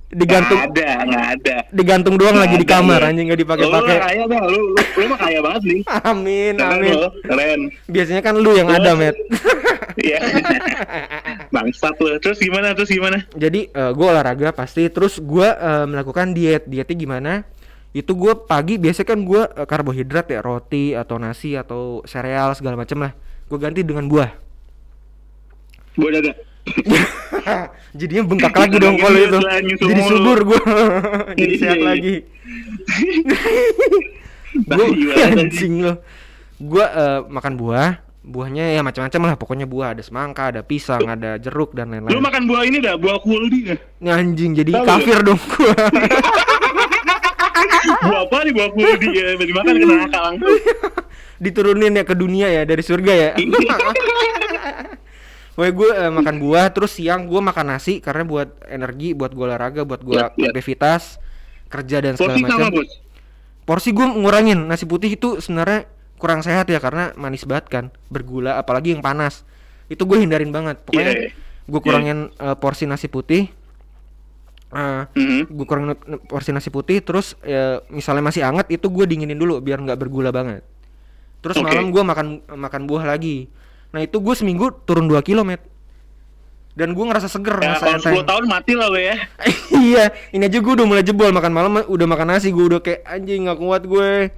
Digantung 0.07 0.55
Nggak 0.55 0.71
ada, 0.71 0.89
nggak 1.03 1.25
ada. 1.35 1.55
digantung 1.67 2.15
doang 2.15 2.39
Nggak 2.39 2.47
lagi 2.47 2.55
di 2.55 2.63
ada, 2.63 2.73
kamar 2.79 2.99
iya. 3.03 3.09
anjing 3.11 3.25
nggak 3.27 3.39
Lu 3.39 3.43
dipakai-pakai. 3.43 3.97
kaya 3.99 4.23
bang, 4.23 4.43
lu, 4.47 4.59
lu, 4.71 4.81
lu 4.95 5.05
mah 5.11 5.19
kaya 5.19 5.39
banget 5.43 5.61
nih. 5.67 5.81
Amin, 6.11 6.53
Keren 6.55 6.71
amin. 6.79 6.93
lu, 6.95 7.09
keren. 7.27 7.61
Biasanya 7.85 8.21
kan 8.23 8.35
lu 8.39 8.51
yang 8.55 8.67
Terus? 8.71 8.79
ada, 8.79 8.91
Met. 8.95 9.15
Iya. 9.97 10.21
Bangsat 11.53 11.97
lu. 11.97 12.21
Terus 12.21 12.37
gimana? 12.37 12.71
Terus 12.71 12.87
gimana? 12.87 13.17
Jadi 13.33 13.67
eh, 13.67 13.91
gua 13.97 14.13
olahraga 14.13 14.53
pasti 14.53 14.85
terus 14.87 15.17
gua 15.17 15.57
eh, 15.57 15.85
melakukan 15.89 16.31
diet. 16.31 16.69
Dietnya 16.69 16.93
gimana? 16.93 17.33
Itu 17.91 18.13
gua 18.13 18.37
pagi 18.37 18.77
biasanya 18.77 19.09
kan 19.09 19.19
gua 19.25 19.49
eh, 19.49 19.65
karbohidrat 19.65 20.29
ya, 20.29 20.39
roti 20.39 20.93
atau 20.93 21.17
nasi 21.17 21.57
atau 21.57 22.05
sereal 22.05 22.53
segala 22.53 22.77
macem 22.77 23.01
lah. 23.01 23.17
Gua 23.49 23.57
ganti 23.57 23.81
dengan 23.81 24.05
buah. 24.05 24.29
Buat 25.97 26.13
ada. 26.21 26.31
Jadinya 27.99 28.23
bengkak 28.25 28.53
lagi 28.53 28.77
dong 28.77 28.95
kalau 28.97 29.17
itu. 29.17 29.37
Setelah 29.37 29.59
nyusul 29.63 29.87
Jadi 29.89 30.01
subur 30.05 30.37
gua. 30.43 30.61
Jadi 31.39 31.53
Iya, 31.53 31.61
sehat 31.61 31.77
iya. 31.77 31.85
lagi. 31.85 32.15
Gua 34.57 34.79
Tai 34.79 34.89
banget, 34.89 35.37
anjing 35.37 35.73
lo. 35.85 35.93
Gua 36.57 36.85
eh, 36.87 37.19
makan 37.29 37.53
buah, 37.53 37.89
buahnya 38.23 38.73
ya 38.73 38.81
macam-macam 38.81 39.21
lah. 39.23 39.35
Pokoknya 39.37 39.65
buah 39.65 39.93
ada 39.93 40.01
semangka, 40.01 40.49
ada 40.49 40.61
pisang, 40.61 41.05
ada 41.05 41.37
jeruk 41.37 41.77
dan 41.77 41.93
Lu 41.93 42.01
lain-lain. 42.01 42.17
makan 42.17 42.43
buah 42.49 42.63
ini 42.65 42.77
dah, 42.81 42.95
buah 42.97 43.21
kuldi 43.21 43.69
dah. 43.69 43.79
Ini 44.01 44.09
anjing 44.09 44.51
jadi 44.55 44.71
Tahu 44.73 44.85
kafir 44.87 45.17
dong 45.21 45.37
gua. 45.37 45.75
buah 47.97 48.21
apa 48.25 48.37
nih 48.43 48.53
buah 48.55 48.69
kuldi 48.71 49.07
ya? 49.13 49.27
Dimakan 49.37 49.73
kena 49.77 49.95
akal 50.05 50.21
langsung. 50.31 50.57
Diturunin 51.37 51.93
ya 51.93 52.01
ke 52.01 52.15
dunia 52.17 52.47
ya 52.49 52.65
dari 52.65 52.81
surga 52.81 53.13
ya. 53.13 53.29
Wah 55.57 55.65
gue 55.67 55.89
eh, 55.89 56.11
makan 56.13 56.37
buah 56.37 56.69
terus 56.69 56.93
siang 56.93 57.25
gue 57.25 57.41
makan 57.41 57.73
nasi 57.73 57.97
karena 57.97 58.21
buat 58.21 58.45
energi, 58.63 59.11
buat 59.11 59.33
gue 59.33 59.41
olahraga, 59.41 59.81
buat 59.81 59.99
gue 59.99 60.13
Iya, 60.13 60.29
iya. 60.31 60.53
aktivitas 60.53 61.17
kerja 61.67 61.97
dan 61.99 62.13
segala 62.13 62.37
macam. 62.37 62.69
Porsi 63.65 63.89
gue 63.89 64.05
ngurangin 64.05 64.63
nasi 64.63 64.85
putih 64.85 65.11
itu 65.11 65.41
sebenarnya 65.41 65.89
kurang 66.15 66.39
sehat 66.39 66.65
ya 66.65 66.77
karena 66.77 67.11
manis 67.13 67.43
banget 67.43 67.65
kan, 67.67 67.85
bergula 68.07 68.55
apalagi 68.55 68.93
yang 68.93 69.01
panas. 69.01 69.41
Itu 69.87 70.05
gue 70.05 70.21
hindarin 70.21 70.53
banget. 70.53 70.77
Pokoknya 70.85 71.11
Iya, 71.11 71.21
iya. 71.25 71.31
gue 71.65 71.81
kurangin 71.81 72.17
eh, 72.31 72.55
porsi 72.55 72.85
nasi 72.85 73.09
putih. 73.09 73.49
Eh, 74.67 75.03
Mhm. 75.09 75.41
gue 75.49 75.65
kurangin 75.65 75.89
n- 75.97 76.21
porsi 76.21 76.51
nasi 76.51 76.67
putih 76.67 76.99
terus 76.99 77.33
ya, 77.41 77.81
misalnya 77.87 78.21
masih 78.21 78.45
hangat 78.45 78.69
itu 78.69 78.85
gue 78.87 79.05
dinginin 79.05 79.35
dulu 79.35 79.57
biar 79.57 79.81
nggak 79.81 79.97
bergula 79.97 80.29
banget. 80.29 80.61
Terus 81.39 81.57
Oke. 81.57 81.65
malam 81.65 81.89
gue 81.89 82.03
makan 82.03 82.27
makan 82.45 82.81
buah 82.85 83.07
lagi. 83.07 83.49
Nah 83.97 84.05
itu 84.05 84.21
gue 84.21 84.35
seminggu 84.37 84.69
turun 84.85 85.09
2 85.09 85.17
kilo 85.25 85.41
met. 85.41 85.57
Dan 86.77 86.93
gue 86.93 87.01
ngerasa 87.01 87.25
seger, 87.25 87.57
Ya, 87.57 87.81
kalau 87.81 87.97
enteng. 87.97 88.13
10 88.21 88.29
tahun 88.29 88.45
mati 88.45 88.77
lah 88.77 88.93
gue 88.93 89.01
ya. 89.01 89.17
iya, 89.89 90.03
ini 90.29 90.45
aja 90.45 90.61
gue 90.61 90.73
udah 90.77 90.85
mulai 90.85 91.01
jebol 91.01 91.33
makan 91.33 91.49
malam 91.49 91.81
udah 91.89 92.05
makan 92.05 92.37
nasi 92.37 92.53
gue 92.53 92.61
udah 92.61 92.77
kayak 92.85 93.01
anjing 93.09 93.49
nggak 93.49 93.57
kuat 93.57 93.81
gue. 93.89 94.29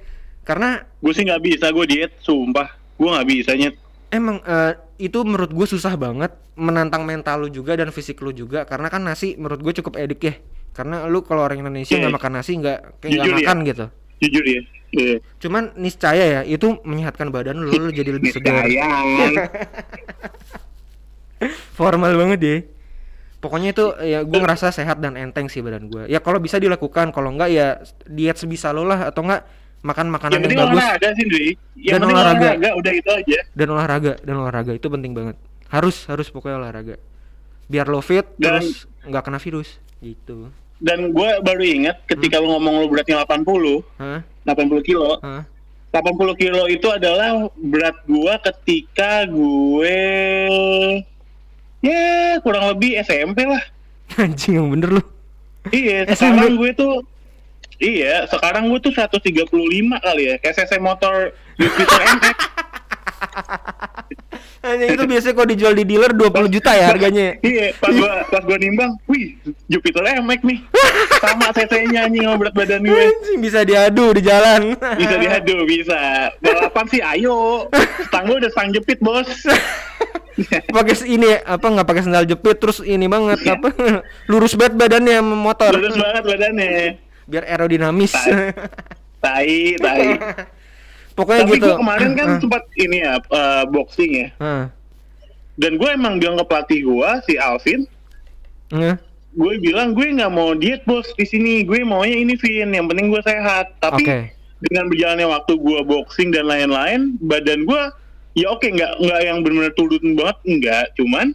Karena 0.48 0.80
Gue 1.04 1.12
sih 1.12 1.28
nggak 1.28 1.44
bisa, 1.44 1.68
gue 1.68 1.84
diet, 1.84 2.16
sumpah. 2.24 2.72
Gue 2.96 3.12
nggak 3.12 3.28
bisa 3.28 3.52
nyet. 3.52 3.76
emang 4.10 4.40
eh, 4.42 4.74
itu 4.98 5.20
menurut 5.22 5.52
gue 5.52 5.66
susah 5.68 5.94
banget 5.94 6.32
menantang 6.58 7.06
mental 7.06 7.44
lu 7.44 7.48
juga 7.52 7.76
dan 7.78 7.94
fisik 7.94 8.18
lu 8.18 8.34
juga 8.34 8.66
karena 8.66 8.90
kan 8.90 9.04
nasi 9.06 9.36
menurut 9.36 9.60
gue 9.60 9.76
cukup 9.76 10.00
edik 10.00 10.20
ya. 10.24 10.34
Karena 10.72 11.04
lu 11.04 11.20
kalau 11.20 11.44
orang 11.44 11.60
Indonesia 11.60 11.92
nggak 11.92 12.16
makan 12.16 12.32
nasi 12.40 12.56
nggak 12.56 13.04
kayak 13.04 13.10
nggak 13.20 13.28
ya. 13.28 13.36
makan 13.36 13.58
gitu. 13.68 13.86
Jujur 14.20 14.44
ya. 14.44 14.60
Iya. 14.90 15.16
Cuman 15.38 15.70
niscaya 15.78 16.24
ya 16.26 16.40
itu 16.42 16.76
menyehatkan 16.82 17.30
badan 17.30 17.62
lu, 17.62 17.70
lu 17.70 17.90
jadi 17.90 18.10
lebih 18.10 18.34
segar. 18.34 18.66
Formal 21.78 22.12
banget 22.18 22.38
deh. 22.40 22.60
Pokoknya 23.40 23.72
itu 23.72 23.84
ya 24.04 24.20
gue 24.20 24.36
ngerasa 24.36 24.68
sehat 24.68 25.00
dan 25.00 25.16
enteng 25.16 25.48
sih 25.48 25.64
badan 25.64 25.88
gue. 25.88 26.04
Ya 26.12 26.20
kalau 26.20 26.36
bisa 26.36 26.60
dilakukan, 26.60 27.08
kalau 27.08 27.32
enggak 27.32 27.48
ya 27.48 27.80
diet 28.04 28.36
sebisa 28.36 28.68
lo 28.68 28.84
lah 28.84 29.08
atau 29.08 29.24
enggak 29.24 29.48
makan 29.80 30.12
makanan 30.12 30.44
Yang 30.44 30.52
yang, 30.52 30.60
bagus 30.60 30.76
olahraga 30.76 31.08
sih, 31.16 31.24
Dwi. 31.24 31.46
Yang 31.72 31.94
Dan 31.96 32.00
olahraga. 32.04 32.36
olahraga. 32.52 32.70
udah 32.76 32.92
itu 32.92 33.10
aja. 33.16 33.38
dan 33.56 33.68
olahraga 33.72 34.12
dan 34.20 34.34
olahraga 34.36 34.72
itu 34.76 34.86
penting 34.92 35.12
banget. 35.16 35.36
Harus 35.72 36.04
harus 36.04 36.28
pokoknya 36.28 36.60
olahraga. 36.60 36.96
Biar 37.64 37.88
lo 37.88 38.04
fit 38.04 38.28
Dan- 38.36 38.60
terus 38.60 38.84
nggak 39.08 39.22
kena 39.24 39.40
virus 39.40 39.80
gitu. 40.04 40.52
Dan 40.80 41.12
gue 41.12 41.30
baru 41.44 41.60
ingat 41.60 42.08
ketika 42.08 42.40
lu 42.40 42.56
ngomong 42.56 42.80
lu 42.80 42.86
beratnya 42.88 43.20
80, 43.28 43.84
Hah? 44.00 44.20
80 44.48 44.80
kilo, 44.88 45.20
Hah? 45.20 45.44
80 45.92 46.40
kilo 46.40 46.70
itu 46.70 46.86
adalah 46.86 47.50
berat 47.58 47.98
gua 48.06 48.38
ketika 48.38 49.26
gue 49.26 49.98
ya 51.82 52.38
kurang 52.40 52.70
lebih 52.70 52.94
SMP 53.02 53.42
lah. 53.42 53.60
Anjing 54.22 54.54
yang 54.56 54.70
bener 54.70 55.00
lu. 55.00 55.02
Iya, 55.74 56.08
SMP. 56.08 56.16
sekarang 56.16 56.54
gue 56.56 56.72
tuh 56.72 56.94
Iya, 57.80 58.28
sekarang 58.28 58.68
gue 58.68 58.80
tuh 58.84 58.92
135 58.92 59.48
kali 60.04 60.22
ya. 60.28 60.34
SSC 60.44 60.76
motor 60.84 61.32
Jupiter 61.56 62.00
MX. 62.20 62.38
Anjing 64.70 64.90
itu 64.94 65.04
biasanya 65.06 65.34
kalau 65.34 65.48
dijual 65.50 65.74
di 65.74 65.84
dealer 65.84 66.12
20 66.14 66.54
juta 66.54 66.70
ya 66.72 66.84
harganya. 66.90 67.26
iya, 67.46 67.74
pas 67.76 67.90
gua 67.90 68.12
pas 68.30 68.42
gua 68.46 68.58
nimbang, 68.58 68.94
wih, 69.10 69.34
Jupiter 69.66 70.02
MX 70.22 70.40
nih. 70.46 70.58
Sama 71.18 71.50
CC-nya 71.50 72.06
anjing 72.06 72.24
sama 72.24 72.36
berat 72.38 72.54
badan 72.54 72.80
gue. 72.86 72.94
Anjing 72.94 73.38
bisa 73.42 73.60
diadu 73.66 74.06
di 74.14 74.22
jalan. 74.22 74.78
Bisa 74.78 75.14
diadu, 75.18 75.56
bisa. 75.66 75.98
Balapan 76.38 76.86
sih 76.88 77.02
ayo. 77.02 77.66
Stang 78.06 78.30
gue 78.30 78.36
udah 78.38 78.50
stang 78.54 78.70
jepit, 78.70 78.98
Bos. 79.02 79.28
pakai 80.72 80.96
ini 81.04 81.36
apa 81.44 81.66
nggak 81.68 81.84
pakai 81.84 82.02
sandal 82.06 82.24
jepit 82.24 82.56
terus 82.56 82.80
ini 82.80 83.04
banget 83.12 83.44
apa 83.44 83.76
lurus 84.32 84.56
banget 84.56 84.72
badannya 84.78 85.20
motor 85.20 85.76
Lurus 85.76 86.00
banget 86.00 86.22
badannya. 86.24 86.96
biar 87.28 87.44
aerodinamis 87.44 88.14
Tai. 88.16 88.56
Tai, 89.20 89.52
tai. 89.76 90.04
Pokoknya 91.20 91.42
Tapi 91.44 91.54
gitu 91.54 91.66
gue 91.66 91.76
kemarin 91.76 92.10
kan 92.14 92.26
Ah, 92.26 92.38
sempat 92.40 92.62
ini 92.74 92.98
ya, 92.98 93.14
eh, 93.20 93.62
boxing 93.68 94.12
ya. 94.16 94.28
ah, 94.38 94.64
Dan 95.54 95.76
gue 95.76 95.88
emang 95.88 96.16
bilang 96.16 96.40
ke 96.40 96.44
pelatih 96.46 96.80
gue, 96.82 97.10
si 97.28 97.36
Alvin, 97.36 97.84
ah. 98.72 98.96
gue 99.30 99.52
bilang 99.60 99.92
gue 99.92 100.06
nggak 100.10 100.32
mau 100.32 100.52
diet 100.52 100.80
bos 100.82 101.06
di 101.14 101.22
sini 101.22 101.62
gue 101.62 101.84
maunya 101.84 102.16
ini 102.16 102.34
Vin 102.34 102.72
yang 102.72 102.88
penting 102.88 103.08
gue 103.08 103.20
sehat 103.20 103.78
tapi 103.78 104.02
Oke. 104.02 104.18
dengan 104.58 104.88
berjalannya 104.88 105.26
waktu 105.28 105.52
gue 105.54 105.80
boxing 105.84 106.32
dan 106.32 106.48
lain-lain 106.48 107.14
badan 107.20 107.62
gue 107.62 107.82
ya 108.34 108.46
oke 108.48 108.62
nggak 108.62 108.92
nggak 108.98 109.20
yang 109.22 109.38
benar-benar 109.40 109.74
turun 109.74 110.02
banget 110.14 110.36
enggak 110.42 110.84
cuman 110.94 111.26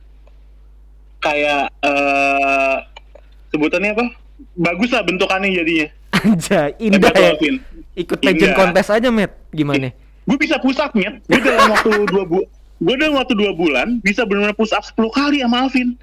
kayak 1.20 1.72
eh 1.82 2.76
sebutannya 3.50 3.96
apa 3.96 4.06
bagus 4.56 4.92
lah 4.92 5.04
bentukannya 5.04 5.52
jadinya 5.54 5.88
Anjay, 6.16 6.72
indah 6.80 7.00
Hebat 7.00 7.16
ya. 7.16 7.30
Alvin. 7.32 7.56
Ikut 7.96 8.20
pageant 8.20 8.52
Indah. 8.52 8.58
kontes 8.58 8.88
aja, 8.90 9.10
Met. 9.10 9.32
Gimana? 9.50 9.92
gue 10.26 10.38
bisa 10.38 10.58
push 10.58 10.82
up 10.82 10.90
nya 10.92 11.22
gue 11.22 11.38
dalam 11.38 11.70
waktu 11.76 11.90
dua 12.04 12.26
bu 12.26 12.42
gue 12.76 12.96
dalam 12.98 13.14
waktu 13.16 13.34
dua 13.34 13.54
bulan 13.54 14.02
bisa 14.02 14.26
benar-benar 14.26 14.52
push 14.52 14.74
up 14.74 14.82
10 14.82 14.98
kali 15.08 15.38
sama 15.40 15.62
Alvin 15.62 15.94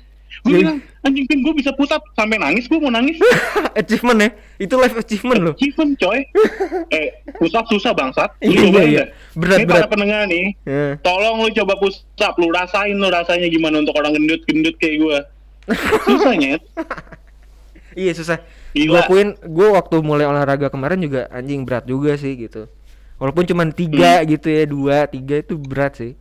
gue 0.41 0.53
bilang 0.55 0.79
anjing 1.03 1.27
Vin 1.27 1.43
gue 1.43 1.51
bisa 1.53 1.75
push 1.75 1.91
up 1.91 2.01
sampai 2.15 2.39
nangis 2.39 2.65
gue 2.65 2.79
mau 2.79 2.87
nangis 2.89 3.19
achievement 3.75 4.17
ya. 4.17 4.31
Itu 4.57 4.79
life 4.79 4.95
achievement 4.95 5.43
loh. 5.43 5.53
Achievement 5.53 5.99
coy 5.99 6.23
Eh 6.95 7.07
push 7.35 7.51
up 7.53 7.67
susah 7.67 7.91
bangsat 7.93 8.31
Lu 8.41 8.55
Iya, 8.55 8.63
iya, 8.63 8.83
iya. 8.87 9.05
Berat, 9.35 9.59
Ini 9.59 9.67
berat. 9.67 9.77
para 9.77 9.89
pendengar 9.91 10.23
nih 10.25 10.55
Ya. 10.63 10.95
Tolong 11.03 11.43
lu 11.43 11.51
coba 11.53 11.75
push 11.77 11.99
up 12.17 12.35
Lu 12.39 12.47
rasain 12.49 12.95
lu 12.95 13.09
rasanya 13.09 13.51
gimana 13.51 13.83
untuk 13.83 13.93
orang 13.93 14.15
gendut-gendut 14.15 14.79
kayak 14.79 14.97
gue 14.99 15.19
Susah 16.07 16.33
nyet 16.33 16.63
Iya 17.93 18.15
susah. 18.15 18.39
Gila. 18.73 18.89
Gue 18.89 19.01
akuin, 19.05 19.29
gue 19.37 19.69
waktu 19.69 19.97
mulai 20.01 20.25
olahraga 20.25 20.73
kemarin 20.73 20.99
juga 20.99 21.29
anjing 21.29 21.65
berat 21.65 21.85
juga 21.85 22.17
sih 22.17 22.37
gitu. 22.37 22.69
Walaupun 23.21 23.45
cuman 23.45 23.69
tiga 23.71 24.21
Hmm. 24.21 24.29
gitu 24.29 24.49
ya, 24.49 24.65
dua, 24.65 24.97
tiga 25.07 25.39
itu 25.39 25.55
berat 25.61 26.01
sih. 26.01 26.13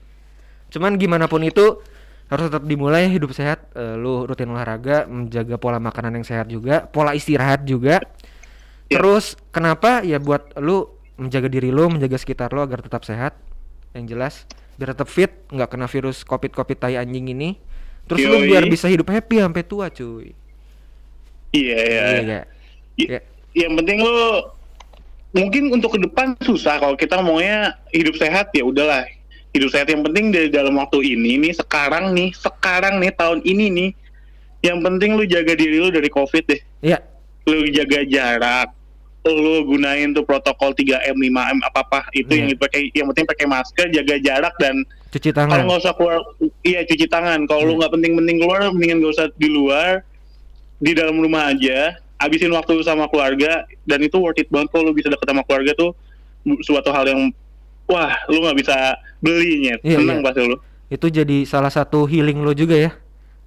Cuman 0.70 0.96
gimana 0.96 1.26
pun 1.26 1.42
itu 1.42 1.80
harus 2.28 2.48
tetap 2.48 2.64
dimulai 2.64 3.12
hidup 3.12 3.36
sehat 3.36 3.60
eh, 3.76 4.00
lu 4.00 4.24
rutin 4.24 4.48
olahraga 4.48 5.04
menjaga 5.04 5.60
pola 5.60 5.84
makanan 5.84 6.16
yang 6.16 6.24
sehat 6.24 6.48
juga 6.48 6.88
pola 6.88 7.12
istirahat 7.12 7.68
juga 7.68 8.00
Ya. 8.88 9.00
terus 9.00 9.36
kenapa 9.52 10.00
ya 10.04 10.16
buat 10.16 10.52
lu 10.60 10.88
menjaga 11.16 11.48
diri 11.48 11.72
lu 11.72 11.88
menjaga 11.88 12.16
sekitar 12.16 12.52
lu 12.52 12.60
agar 12.60 12.80
tetap 12.80 13.04
sehat 13.04 13.36
yang 13.92 14.04
jelas 14.04 14.44
biar 14.76 14.92
tetap 14.92 15.08
fit 15.08 15.32
nggak 15.48 15.76
kena 15.76 15.88
virus 15.88 16.24
covid 16.24 16.52
covid 16.52 16.76
tai 16.76 16.96
anjing 16.96 17.32
ini 17.32 17.56
terus 18.08 18.24
lu 18.24 18.40
Yoi. 18.40 18.48
biar 18.48 18.64
bisa 18.68 18.88
hidup 18.88 19.08
happy 19.12 19.40
sampai 19.40 19.64
tua 19.64 19.88
cuy 19.88 20.32
Iya, 21.52 21.78
iya. 21.78 22.02
iya 22.08 22.22
nggak? 22.22 22.46
I- 22.98 23.10
Ya. 23.10 23.20
Yang 23.58 23.74
penting 23.78 23.98
lu 24.00 24.20
mungkin 25.32 25.64
untuk 25.70 25.96
ke 25.96 26.00
depan 26.02 26.36
susah 26.40 26.78
kalau 26.78 26.96
kita 26.96 27.20
maunya 27.20 27.72
hidup 27.90 28.16
sehat 28.16 28.52
ya 28.52 28.64
udahlah. 28.64 29.04
Hidup 29.52 29.68
sehat 29.68 29.88
yang 29.88 30.00
penting 30.02 30.32
dari 30.32 30.48
dalam 30.48 30.76
waktu 30.76 31.04
ini 31.06 31.36
nih 31.38 31.54
sekarang 31.54 32.14
nih, 32.14 32.32
sekarang 32.32 32.98
nih 32.98 33.12
tahun 33.12 33.44
ini 33.44 33.66
nih 33.70 33.90
yang 34.64 34.80
penting 34.80 35.16
lu 35.16 35.26
jaga 35.26 35.52
diri 35.52 35.76
lu 35.78 35.90
dari 35.90 36.08
Covid 36.08 36.44
deh. 36.46 36.62
Iya, 36.82 37.04
Lu 37.44 37.68
jaga 37.68 38.00
jarak. 38.06 38.70
Lu 39.22 39.68
gunain 39.68 40.10
tuh 40.12 40.24
protokol 40.24 40.72
3M, 40.72 41.14
5M 41.14 41.60
apa-apa 41.64 42.08
itu 42.12 42.32
yang 42.32 42.48
Iya. 42.48 42.54
dipakai 42.56 42.82
yang 42.92 43.08
penting 43.12 43.26
pakai 43.28 43.46
masker, 43.46 43.88
jaga 43.92 44.16
jarak 44.18 44.56
dan 44.58 44.82
cuci 45.10 45.30
kalau 45.30 45.52
tangan. 45.52 45.68
nggak 45.68 45.80
usah 45.80 45.94
keluar 45.94 46.18
iya 46.64 46.82
cuci 46.82 47.06
tangan 47.06 47.44
kalau 47.44 47.62
lu 47.62 47.70
Iya. 47.70 47.78
nggak 47.78 47.92
penting-penting 47.92 48.38
keluar 48.40 48.60
mendingan 48.72 48.98
nggak 48.98 49.14
usah 49.14 49.28
di 49.36 49.50
luar 49.52 50.08
di 50.82 50.92
dalam 50.92 51.16
rumah 51.16 51.48
aja 51.48 51.94
habisin 52.18 52.50
waktu 52.50 52.74
lu 52.74 52.84
sama 52.84 53.06
keluarga 53.06 53.64
dan 53.84 54.00
itu 54.00 54.18
worth 54.18 54.38
it 54.38 54.50
banget 54.50 54.70
kalau 54.70 54.90
lu 54.90 54.94
bisa 54.94 55.08
deket 55.08 55.24
sama 55.24 55.42
keluarga 55.42 55.72
tuh 55.74 55.94
suatu 56.60 56.90
hal 56.90 57.06
yang 57.06 57.30
wah 57.86 58.14
lu 58.26 58.42
nggak 58.42 58.58
bisa 58.58 58.76
belinya 59.18 59.78
Iya, 59.80 59.98
seneng 59.98 60.20
iya. 60.20 60.26
pasti 60.26 60.42
lu 60.42 60.58
Itu 60.88 61.08
jadi 61.08 61.38
salah 61.46 61.70
satu 61.70 62.04
healing 62.04 62.42
lo 62.42 62.52
juga 62.52 62.76
ya, 62.76 62.92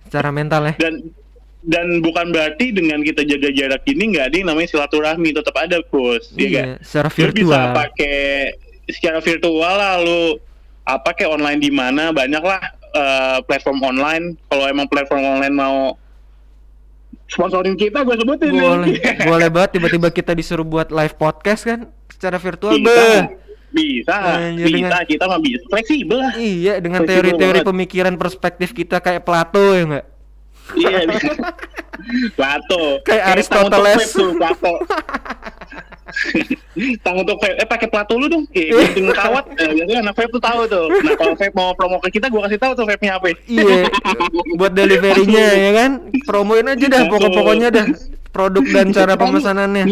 secara 0.02 0.30
mental 0.30 0.64
ya. 0.64 0.74
dan 0.80 0.94
dan 1.60 2.00
bukan 2.00 2.28
berarti 2.28 2.70
dengan 2.70 3.00
kita 3.00 3.20
jaga 3.22 3.48
jarak 3.50 3.84
ini 3.84 4.12
nggak 4.12 4.24
ada 4.28 4.36
yang 4.36 4.48
namanya 4.48 4.68
silaturahmi 4.70 5.28
tetap 5.30 5.52
ada 5.54 5.80
bos 5.84 6.24
ya 6.32 6.40
Iya, 6.40 6.48
nggak? 6.48 6.66
secara 6.80 7.08
lu 7.08 7.12
bisa 7.12 7.20
virtual. 7.20 7.64
pakai 7.74 8.18
secara 8.86 9.18
virtual 9.20 9.74
lah 9.74 9.94
lu 9.98 10.20
apa 10.84 11.10
kayak 11.12 11.32
online 11.32 11.56
di 11.58 11.68
mana 11.68 12.12
banyak 12.12 12.40
lah 12.40 12.60
eh, 12.92 13.38
platform 13.42 13.80
online 13.82 14.24
kalau 14.46 14.64
emang 14.64 14.86
platform 14.86 15.24
online 15.26 15.52
mau 15.52 15.96
sponsorin 17.34 17.74
kita 17.74 18.00
gue 18.00 18.14
sebutin 18.14 18.48
nih. 18.48 18.62
Boleh, 18.62 18.94
boleh 19.28 19.48
banget 19.50 19.70
tiba-tiba 19.74 20.08
kita 20.08 20.32
disuruh 20.32 20.62
buat 20.62 20.88
live 20.88 21.14
podcast 21.14 21.62
kan 21.64 21.78
secara 22.08 22.38
virtual. 22.38 22.74
bisa 22.74 22.86
Beh. 22.86 23.22
bisa 23.68 24.14
Anjir, 24.14 24.64
bisa 24.64 24.76
dengan- 24.78 25.02
kita 25.04 25.24
mah 25.26 25.40
bisa 25.40 25.66
fleksibel 25.66 26.14
lah 26.16 26.32
Iya, 26.32 26.78
dengan 26.78 27.02
teori-teori 27.02 27.60
pemikiran 27.60 28.14
perspektif 28.14 28.70
kita 28.70 28.98
kayak 28.98 29.22
Plato 29.22 29.74
ya 29.74 29.82
enggak? 29.84 30.06
iya 30.72 31.02
Plato 32.38 33.02
Kayak 33.02 33.24
Aristoteles. 33.34 34.14
Plato 34.14 34.72
tang 37.04 37.16
untuk 37.22 37.36
vape 37.38 37.54
eh 37.60 37.68
pakai 37.68 37.86
Plato 37.86 38.14
lu 38.16 38.26
dong 38.26 38.44
eh 38.50 38.68
Iya. 38.68 38.82
gunting 38.90 39.06
kawat 39.12 39.44
eh, 39.56 39.70
biasanya 39.78 40.00
anak 40.10 40.14
vape 40.16 40.30
tuh 40.32 40.42
tahu 40.42 40.60
tuh 40.66 40.86
nah 40.90 41.14
kalau 41.14 41.34
vape 41.36 41.54
mau 41.54 41.70
promo 41.72 41.96
ke 42.02 42.18
kita 42.18 42.26
gue 42.28 42.40
kasih 42.40 42.60
tahu 42.60 42.72
tuh 42.74 42.84
vape 42.86 43.02
nya 43.02 43.16
apa 43.16 43.26
Iya, 43.46 43.86
buat 44.56 44.72
deliverynya 44.72 45.46
ya 45.54 45.70
kan? 45.74 45.90
Promoin 46.24 46.66
aja 46.66 46.86
dah 46.86 47.02
Betul. 47.06 47.12
pokok-pokoknya 47.12 47.68
dah 47.70 47.86
produk 48.30 48.64
dan 48.66 48.86
cara 48.90 49.14
pemesanannya. 49.14 49.84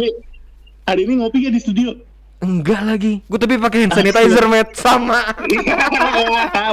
Hari 0.82 1.00
ini 1.06 1.12
ngopi 1.22 1.46
gak 1.46 1.54
di 1.54 1.60
studio 1.62 1.94
Enggak 2.42 2.82
lagi. 2.82 3.22
Gue 3.22 3.38
tapi 3.38 3.54
pakai 3.54 3.86
hand 3.86 3.94
sanitizer, 3.94 4.44
Matt. 4.44 4.74
Sama. 4.74 5.22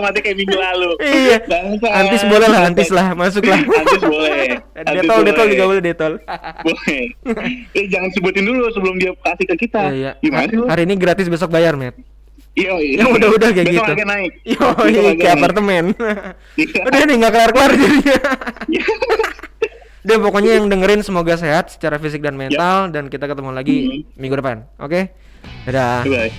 Mati 0.01 0.19
kayak 0.19 0.35
minggu 0.35 0.57
lalu. 0.57 0.91
iya. 0.99 1.37
Bangsa. 1.45 1.87
Antis 1.93 2.23
boleh 2.25 2.47
lah, 2.47 2.61
antis 2.65 2.89
lah, 2.89 3.07
masuk 3.13 3.45
lah. 3.45 3.61
Antis 3.61 4.01
boleh. 4.01 4.57
Antis 4.79 4.95
Detol, 4.97 5.19
detol 5.21 5.37
boleh. 5.39 5.51
juga 5.51 5.63
boleh 5.67 5.81
detol. 5.83 6.13
Boleh. 6.65 7.01
Eh 7.77 7.85
jangan 7.85 8.09
sebutin 8.09 8.43
dulu 8.43 8.65
sebelum 8.71 8.97
dia 8.97 9.13
kasih 9.15 9.45
ke 9.45 9.55
kita. 9.61 9.93
Iya, 9.93 10.11
iya. 10.17 10.41
Gimana? 10.47 10.73
Hari 10.73 10.81
ini 10.83 10.95
gratis 10.95 11.29
besok 11.29 11.49
bayar, 11.49 11.77
Matt. 11.77 11.93
Iya, 12.57 12.73
iya. 12.75 12.97
Yang 12.99 13.09
udah-udah 13.15 13.49
kayak 13.53 13.67
Besok 13.69 13.77
gitu. 13.77 13.91
harga 13.93 14.05
naik. 14.09 14.31
Yo, 14.49 14.57
Besok 14.57 14.81
harga 15.05 15.21
kayak 15.21 15.35
apartemen. 15.37 15.83
Iya. 16.57 16.81
Udah 16.81 16.99
nih 16.99 17.15
nggak 17.15 17.31
kelar-kelar 17.31 17.71
jadinya. 17.71 18.17
Dia 19.99 20.15
pokoknya 20.17 20.51
yang 20.55 20.65
dengerin 20.65 21.01
semoga 21.03 21.35
sehat 21.35 21.69
secara 21.69 21.99
fisik 21.99 22.19
dan 22.19 22.33
mental 22.33 22.89
dan 22.89 23.05
kita 23.05 23.27
ketemu 23.27 23.51
lagi 23.51 23.75
Hmm. 23.77 24.01
minggu 24.17 24.35
depan. 24.35 24.57
Oke? 24.77 25.11
Dadah. 25.65 26.03
Bye. 26.05 26.31